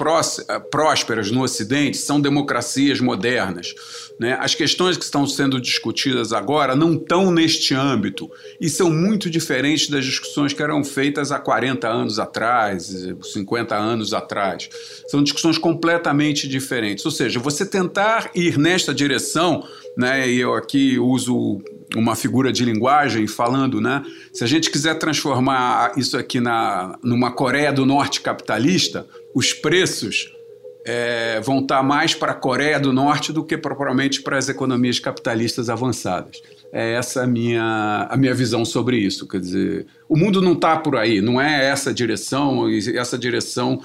prósperas 0.70 1.30
no 1.30 1.42
Ocidente 1.42 1.96
são 1.96 2.20
democracias 2.20 3.00
modernas. 3.00 3.74
Né? 4.18 4.36
As 4.40 4.54
questões 4.54 4.96
que 4.96 5.04
estão 5.04 5.26
sendo 5.26 5.60
discutidas 5.60 6.32
agora 6.32 6.74
não 6.74 6.94
estão 6.94 7.30
neste 7.30 7.74
âmbito 7.74 8.30
e 8.60 8.68
são 8.68 8.90
muito 8.90 9.30
diferentes 9.30 9.88
das 9.88 10.04
discussões 10.04 10.52
que 10.52 10.62
eram 10.62 10.84
feitas 10.84 11.32
há 11.32 11.38
40 11.38 11.88
anos 11.88 12.18
atrás, 12.18 12.94
50 13.32 13.76
anos 13.76 14.12
atrás. 14.12 14.68
São 15.08 15.22
discussões 15.22 15.58
completamente 15.58 16.48
diferentes. 16.48 17.04
Ou 17.04 17.10
seja, 17.10 17.40
você 17.40 17.64
tentar 17.64 18.30
ir 18.34 18.58
nesta 18.58 18.92
direção, 18.92 19.66
né, 19.96 20.28
e 20.28 20.40
eu 20.40 20.54
aqui 20.54 20.98
uso 20.98 21.60
uma 21.96 22.14
figura 22.14 22.52
de 22.52 22.64
linguagem 22.64 23.26
falando, 23.26 23.80
né? 23.80 24.02
Se 24.32 24.44
a 24.44 24.46
gente 24.46 24.70
quiser 24.70 24.94
transformar 24.94 25.92
isso 25.96 26.16
aqui 26.16 26.40
na, 26.40 26.98
numa 27.02 27.32
Coreia 27.32 27.72
do 27.72 27.84
Norte 27.84 28.20
capitalista, 28.20 29.06
os 29.34 29.52
preços 29.52 30.32
é, 30.84 31.40
vão 31.40 31.60
estar 31.60 31.82
mais 31.82 32.14
para 32.14 32.32
a 32.32 32.34
Coreia 32.34 32.78
do 32.78 32.92
Norte 32.92 33.32
do 33.32 33.44
que 33.44 33.56
propriamente 33.56 34.22
para 34.22 34.38
as 34.38 34.48
economias 34.48 34.98
capitalistas 34.98 35.68
avançadas. 35.68 36.42
É 36.72 36.94
essa 36.94 37.24
a 37.24 37.26
minha, 37.26 38.08
a 38.10 38.16
minha 38.16 38.32
visão 38.32 38.64
sobre 38.64 38.96
isso. 38.96 39.28
Quer 39.28 39.40
dizer, 39.40 39.86
o 40.08 40.16
mundo 40.16 40.40
não 40.40 40.54
está 40.54 40.74
por 40.78 40.96
aí, 40.96 41.20
não 41.20 41.38
é 41.38 41.66
essa 41.66 41.92
direção, 41.92 42.66
essa 42.94 43.18
direção 43.18 43.78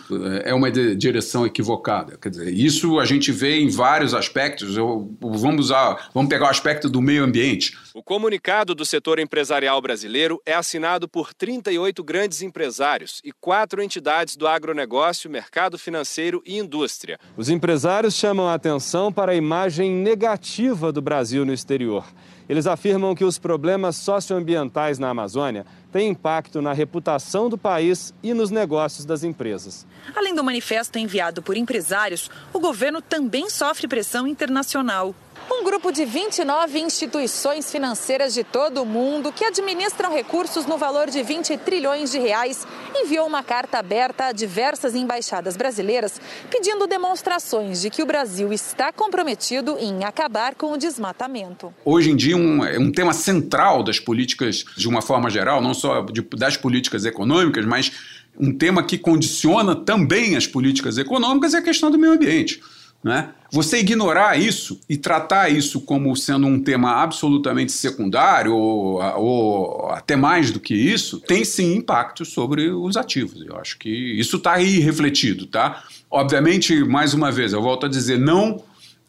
é 0.45 0.53
uma 0.53 0.71
direção 0.71 1.45
equivocada. 1.45 2.17
Quer 2.17 2.29
dizer, 2.29 2.53
isso 2.53 2.97
a 2.97 3.03
gente 3.03 3.29
vê 3.29 3.59
em 3.59 3.69
vários 3.69 4.13
aspectos. 4.13 4.77
Eu, 4.77 5.13
vamos, 5.19 5.65
usar, 5.65 6.09
vamos 6.13 6.29
pegar 6.29 6.45
o 6.45 6.49
aspecto 6.49 6.89
do 6.89 7.01
meio 7.01 7.25
ambiente. 7.25 7.77
O 7.93 8.01
comunicado 8.01 8.73
do 8.73 8.85
setor 8.85 9.19
empresarial 9.19 9.81
brasileiro 9.81 10.41
é 10.45 10.53
assinado 10.53 11.09
por 11.09 11.33
38 11.33 12.01
grandes 12.05 12.41
empresários 12.41 13.19
e 13.21 13.33
quatro 13.33 13.83
entidades 13.83 14.37
do 14.37 14.47
agronegócio, 14.47 15.29
mercado 15.29 15.77
financeiro 15.77 16.41
e 16.45 16.57
indústria. 16.57 17.19
Os 17.35 17.49
empresários 17.49 18.15
chamam 18.15 18.47
a 18.47 18.53
atenção 18.53 19.11
para 19.11 19.33
a 19.33 19.35
imagem 19.35 19.91
negativa 19.91 20.91
do 20.91 21.01
Brasil 21.01 21.45
no 21.45 21.51
exterior. 21.51 22.05
Eles 22.49 22.65
afirmam 22.65 23.13
que 23.13 23.25
os 23.25 23.37
problemas 23.37 23.95
socioambientais 23.97 24.97
na 24.97 25.09
Amazônia 25.09 25.65
têm 25.91 26.09
impacto 26.09 26.61
na 26.61 26.71
reputação 26.71 27.49
do 27.49 27.57
país 27.57 28.13
e 28.23 28.33
nos 28.33 28.49
negócios 28.49 29.05
das 29.05 29.23
empresas. 29.23 29.85
Além 30.15 30.33
do 30.33 30.43
manifesto 30.43 30.97
enviado 30.97 31.41
por 31.41 31.57
empresários, 31.57 32.29
o 32.53 32.59
governo 32.59 33.01
também 33.01 33.49
sofre 33.49 33.87
pressão 33.87 34.27
internacional. 34.27 35.13
Um 35.49 35.63
grupo 35.63 35.93
de 35.93 36.03
29 36.03 36.77
instituições 36.77 37.71
financeiras 37.71 38.33
de 38.33 38.43
todo 38.43 38.81
o 38.81 38.85
mundo 38.85 39.31
que 39.31 39.45
administram 39.45 40.13
recursos 40.13 40.65
no 40.65 40.77
valor 40.77 41.09
de 41.09 41.23
20 41.23 41.57
trilhões 41.59 42.11
de 42.11 42.19
reais 42.19 42.67
enviou 42.93 43.25
uma 43.25 43.41
carta 43.41 43.79
aberta 43.79 44.25
a 44.25 44.31
diversas 44.33 44.93
embaixadas 44.93 45.55
brasileiras 45.55 46.19
pedindo 46.51 46.85
demonstrações 46.85 47.81
de 47.81 47.89
que 47.89 48.03
o 48.03 48.05
Brasil 48.05 48.51
está 48.51 48.91
comprometido 48.91 49.77
em 49.79 50.03
acabar 50.03 50.53
com 50.53 50.73
o 50.73 50.77
desmatamento. 50.77 51.73
Hoje 51.85 52.11
em 52.11 52.15
dia, 52.15 52.35
um, 52.35 52.65
é 52.65 52.77
um 52.77 52.91
tema 52.91 53.13
central 53.13 53.83
das 53.83 54.01
políticas, 54.01 54.65
de 54.75 54.89
uma 54.89 55.01
forma 55.01 55.29
geral, 55.29 55.61
não 55.61 55.73
só 55.73 56.01
de, 56.01 56.21
das 56.21 56.57
políticas 56.57 57.05
econômicas, 57.05 57.65
mas 57.65 57.93
um 58.37 58.55
tema 58.55 58.83
que 58.83 58.97
condiciona 58.97 59.75
também 59.75 60.35
as 60.35 60.45
políticas 60.45 60.97
econômicas 60.97 61.53
é 61.53 61.59
a 61.59 61.61
questão 61.61 61.89
do 61.89 61.97
meio 61.97 62.13
ambiente. 62.13 62.61
Né? 63.07 63.29
Você 63.49 63.79
ignorar 63.79 64.37
isso 64.37 64.81
e 64.89 64.97
tratar 64.97 65.49
isso 65.49 65.79
como 65.79 66.13
sendo 66.17 66.45
um 66.45 66.61
tema 66.61 67.01
absolutamente 67.01 67.71
secundário 67.71 68.53
ou, 68.53 69.01
ou, 69.01 69.89
até 69.91 70.17
mais 70.17 70.51
do 70.51 70.59
que 70.59 70.75
isso, 70.75 71.21
tem 71.21 71.45
sim 71.45 71.75
impacto 71.77 72.25
sobre 72.25 72.69
os 72.69 72.97
ativos. 72.97 73.41
Eu 73.45 73.55
acho 73.55 73.79
que 73.79 73.89
isso 73.89 74.35
está 74.35 74.55
aí 74.55 74.79
refletido, 74.79 75.45
tá? 75.47 75.85
Obviamente, 76.11 76.83
mais 76.83 77.13
uma 77.13 77.31
vez, 77.31 77.53
eu 77.53 77.61
volto 77.61 77.85
a 77.85 77.89
dizer, 77.89 78.19
não 78.19 78.61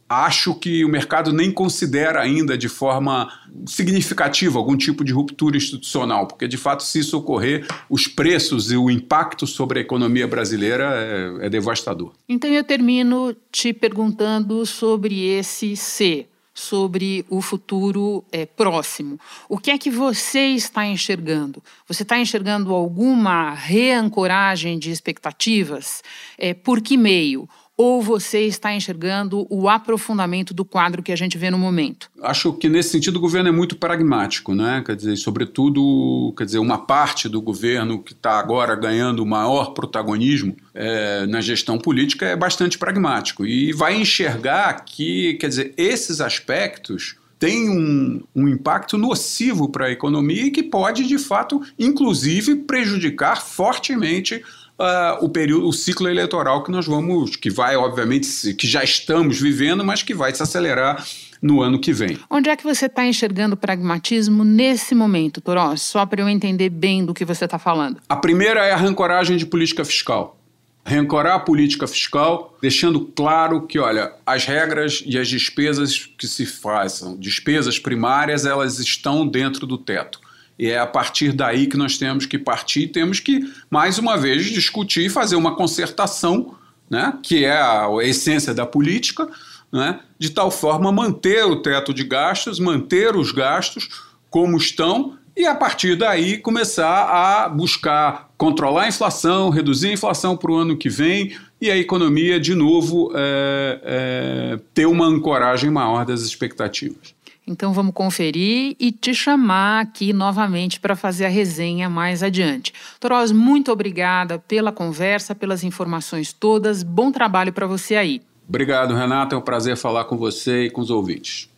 acho 0.08 0.54
que 0.54 0.84
o 0.84 0.88
mercado 0.88 1.32
nem 1.32 1.52
considera 1.52 2.20
ainda 2.20 2.56
de 2.56 2.68
forma 2.68 3.30
significativa 3.66 4.58
algum 4.58 4.76
tipo 4.76 5.04
de 5.04 5.12
ruptura 5.12 5.56
institucional, 5.56 6.26
porque 6.26 6.48
de 6.48 6.56
fato, 6.56 6.82
se 6.82 7.00
isso 7.00 7.16
ocorrer, 7.18 7.66
os 7.90 8.06
preços 8.06 8.70
e 8.70 8.76
o 8.76 8.90
impacto 8.90 9.46
sobre 9.46 9.78
a 9.78 9.82
economia 9.82 10.26
brasileira 10.26 10.90
é, 10.94 11.46
é 11.46 11.50
devastador. 11.50 12.12
Então 12.28 12.50
eu 12.50 12.64
termino 12.64 13.36
te 13.52 13.72
perguntando 13.72 14.64
sobre 14.64 15.26
esse 15.26 15.76
C 15.76 16.26
sobre 16.58 17.24
o 17.30 17.40
futuro 17.40 18.24
é, 18.32 18.44
próximo. 18.44 19.18
O 19.48 19.58
que 19.58 19.70
é 19.70 19.78
que 19.78 19.90
você 19.90 20.40
está 20.48 20.84
enxergando? 20.84 21.62
Você 21.86 22.02
está 22.02 22.18
enxergando 22.18 22.74
alguma 22.74 23.54
reancoragem 23.54 24.76
de 24.76 24.90
expectativas? 24.90 26.02
É, 26.36 26.52
por 26.52 26.80
que 26.80 26.96
meio? 26.96 27.48
Ou 27.78 28.02
você 28.02 28.40
está 28.40 28.74
enxergando 28.74 29.46
o 29.48 29.68
aprofundamento 29.68 30.52
do 30.52 30.64
quadro 30.64 31.00
que 31.00 31.12
a 31.12 31.16
gente 31.16 31.38
vê 31.38 31.48
no 31.48 31.56
momento? 31.56 32.10
Acho 32.20 32.52
que 32.52 32.68
nesse 32.68 32.90
sentido 32.90 33.18
o 33.18 33.20
governo 33.20 33.50
é 33.50 33.52
muito 33.52 33.76
pragmático, 33.76 34.52
né? 34.52 34.82
Quer 34.84 34.96
dizer, 34.96 35.16
sobretudo, 35.16 36.34
quer 36.36 36.44
dizer, 36.44 36.58
uma 36.58 36.78
parte 36.78 37.28
do 37.28 37.40
governo 37.40 38.02
que 38.02 38.14
está 38.14 38.40
agora 38.40 38.74
ganhando 38.74 39.24
maior 39.24 39.74
protagonismo 39.74 40.56
é, 40.74 41.24
na 41.26 41.40
gestão 41.40 41.78
política 41.78 42.26
é 42.26 42.34
bastante 42.34 42.76
pragmático 42.76 43.46
e 43.46 43.72
vai 43.72 43.96
enxergar 43.96 44.84
que, 44.84 45.34
quer 45.34 45.48
dizer, 45.48 45.72
esses 45.76 46.20
aspectos 46.20 47.16
têm 47.38 47.70
um, 47.70 48.20
um 48.34 48.48
impacto 48.48 48.98
nocivo 48.98 49.68
para 49.68 49.86
a 49.86 49.90
economia 49.90 50.46
e 50.46 50.50
que 50.50 50.62
pode, 50.62 51.06
de 51.06 51.18
fato, 51.18 51.62
inclusive 51.78 52.56
prejudicar 52.56 53.40
fortemente 53.40 54.42
uh, 54.78 55.24
o 55.24 55.28
período, 55.28 55.66
o 55.66 55.72
ciclo 55.72 56.08
eleitoral 56.08 56.62
que 56.62 56.70
nós 56.70 56.86
vamos, 56.86 57.36
que 57.36 57.50
vai, 57.50 57.76
obviamente, 57.76 58.54
que 58.54 58.66
já 58.66 58.82
estamos 58.84 59.40
vivendo, 59.40 59.84
mas 59.84 60.02
que 60.02 60.14
vai 60.14 60.34
se 60.34 60.42
acelerar 60.42 61.04
no 61.42 61.60
ano 61.60 61.78
que 61.78 61.92
vem. 61.92 62.18
Onde 62.30 62.50
é 62.50 62.56
que 62.56 62.64
você 62.64 62.86
está 62.86 63.06
enxergando 63.06 63.56
pragmatismo 63.56 64.44
nesse 64.44 64.94
momento, 64.94 65.40
Torós? 65.40 65.82
Só 65.82 66.04
para 66.04 66.20
eu 66.20 66.28
entender 66.28 66.68
bem 66.68 67.04
do 67.04 67.14
que 67.14 67.24
você 67.24 67.44
está 67.44 67.58
falando. 67.58 68.00
A 68.08 68.16
primeira 68.16 68.64
é 68.66 68.72
a 68.72 68.76
rancoragem 68.76 69.36
de 69.36 69.46
política 69.46 69.84
fiscal. 69.84 70.36
Rancorar 70.84 71.34
a 71.34 71.40
política 71.40 71.86
fiscal, 71.86 72.56
deixando 72.62 73.00
claro 73.00 73.66
que, 73.66 73.78
olha, 73.78 74.10
as 74.24 74.46
regras 74.46 75.02
e 75.04 75.18
as 75.18 75.28
despesas 75.28 76.06
que 76.16 76.26
se 76.26 76.46
façam, 76.46 77.16
despesas 77.16 77.78
primárias, 77.78 78.46
elas 78.46 78.78
estão 78.78 79.26
dentro 79.26 79.66
do 79.66 79.76
teto. 79.76 80.18
E 80.58 80.68
é 80.68 80.78
a 80.78 80.86
partir 80.86 81.32
daí 81.32 81.66
que 81.66 81.76
nós 81.76 81.96
temos 81.96 82.26
que 82.26 82.38
partir, 82.38 82.88
temos 82.88 83.20
que, 83.20 83.40
mais 83.70 83.98
uma 83.98 84.16
vez, 84.16 84.46
discutir 84.46 85.06
e 85.06 85.10
fazer 85.10 85.36
uma 85.36 85.54
concertação, 85.54 86.54
né, 86.90 87.14
que 87.22 87.44
é 87.44 87.52
a, 87.52 87.88
essência 88.02 88.52
da 88.52 88.66
política, 88.66 89.28
né, 89.70 90.00
de 90.18 90.30
tal 90.30 90.50
forma 90.50 90.90
manter 90.90 91.44
o 91.44 91.62
teto 91.62 91.94
de 91.94 92.02
gastos, 92.02 92.58
manter 92.58 93.14
os 93.14 93.30
gastos 93.30 93.88
como 94.30 94.56
estão 94.56 95.16
e 95.36 95.46
a 95.46 95.54
partir 95.54 95.94
daí 95.94 96.38
começar 96.38 97.04
a 97.04 97.48
buscar 97.48 98.28
controlar 98.36 98.84
a 98.84 98.88
inflação, 98.88 99.50
reduzir 99.50 99.88
a 99.88 99.92
inflação 99.92 100.36
para 100.36 100.50
o 100.50 100.56
ano 100.56 100.76
que 100.76 100.88
vem 100.88 101.36
e 101.60 101.70
a 101.70 101.76
economia, 101.76 102.38
de 102.38 102.54
novo, 102.54 103.12
é, 103.14 103.80
é, 103.82 104.60
ter 104.72 104.86
uma 104.86 105.06
ancoragem 105.06 105.70
maior 105.70 106.04
das 106.04 106.22
expectativas. 106.22 107.14
Então 107.48 107.72
vamos 107.72 107.94
conferir 107.94 108.76
e 108.78 108.92
te 108.92 109.14
chamar 109.14 109.80
aqui 109.80 110.12
novamente 110.12 110.78
para 110.78 110.94
fazer 110.94 111.24
a 111.24 111.30
resenha 111.30 111.88
mais 111.88 112.22
adiante. 112.22 112.74
Toroz, 113.00 113.32
muito 113.32 113.72
obrigada 113.72 114.38
pela 114.38 114.70
conversa, 114.70 115.34
pelas 115.34 115.64
informações 115.64 116.30
todas. 116.30 116.82
Bom 116.82 117.11
trabalho 117.11 117.50
para 117.50 117.66
você 117.66 117.96
aí. 117.96 118.20
Obrigado, 118.46 118.94
Renata. 118.94 119.34
É 119.34 119.38
um 119.38 119.42
prazer 119.42 119.76
falar 119.78 120.04
com 120.04 120.16
você 120.16 120.66
e 120.66 120.70
com 120.70 120.82
os 120.82 120.90
ouvintes. 120.90 121.48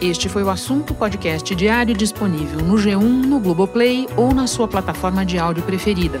Este 0.00 0.28
foi 0.28 0.42
o 0.42 0.50
assunto 0.50 0.94
podcast 0.94 1.54
diário 1.54 1.94
disponível 1.94 2.60
no 2.60 2.74
G1, 2.74 3.00
no 3.00 3.40
Globoplay 3.40 4.06
ou 4.16 4.34
na 4.34 4.46
sua 4.46 4.68
plataforma 4.68 5.24
de 5.24 5.38
áudio 5.38 5.62
preferida. 5.62 6.20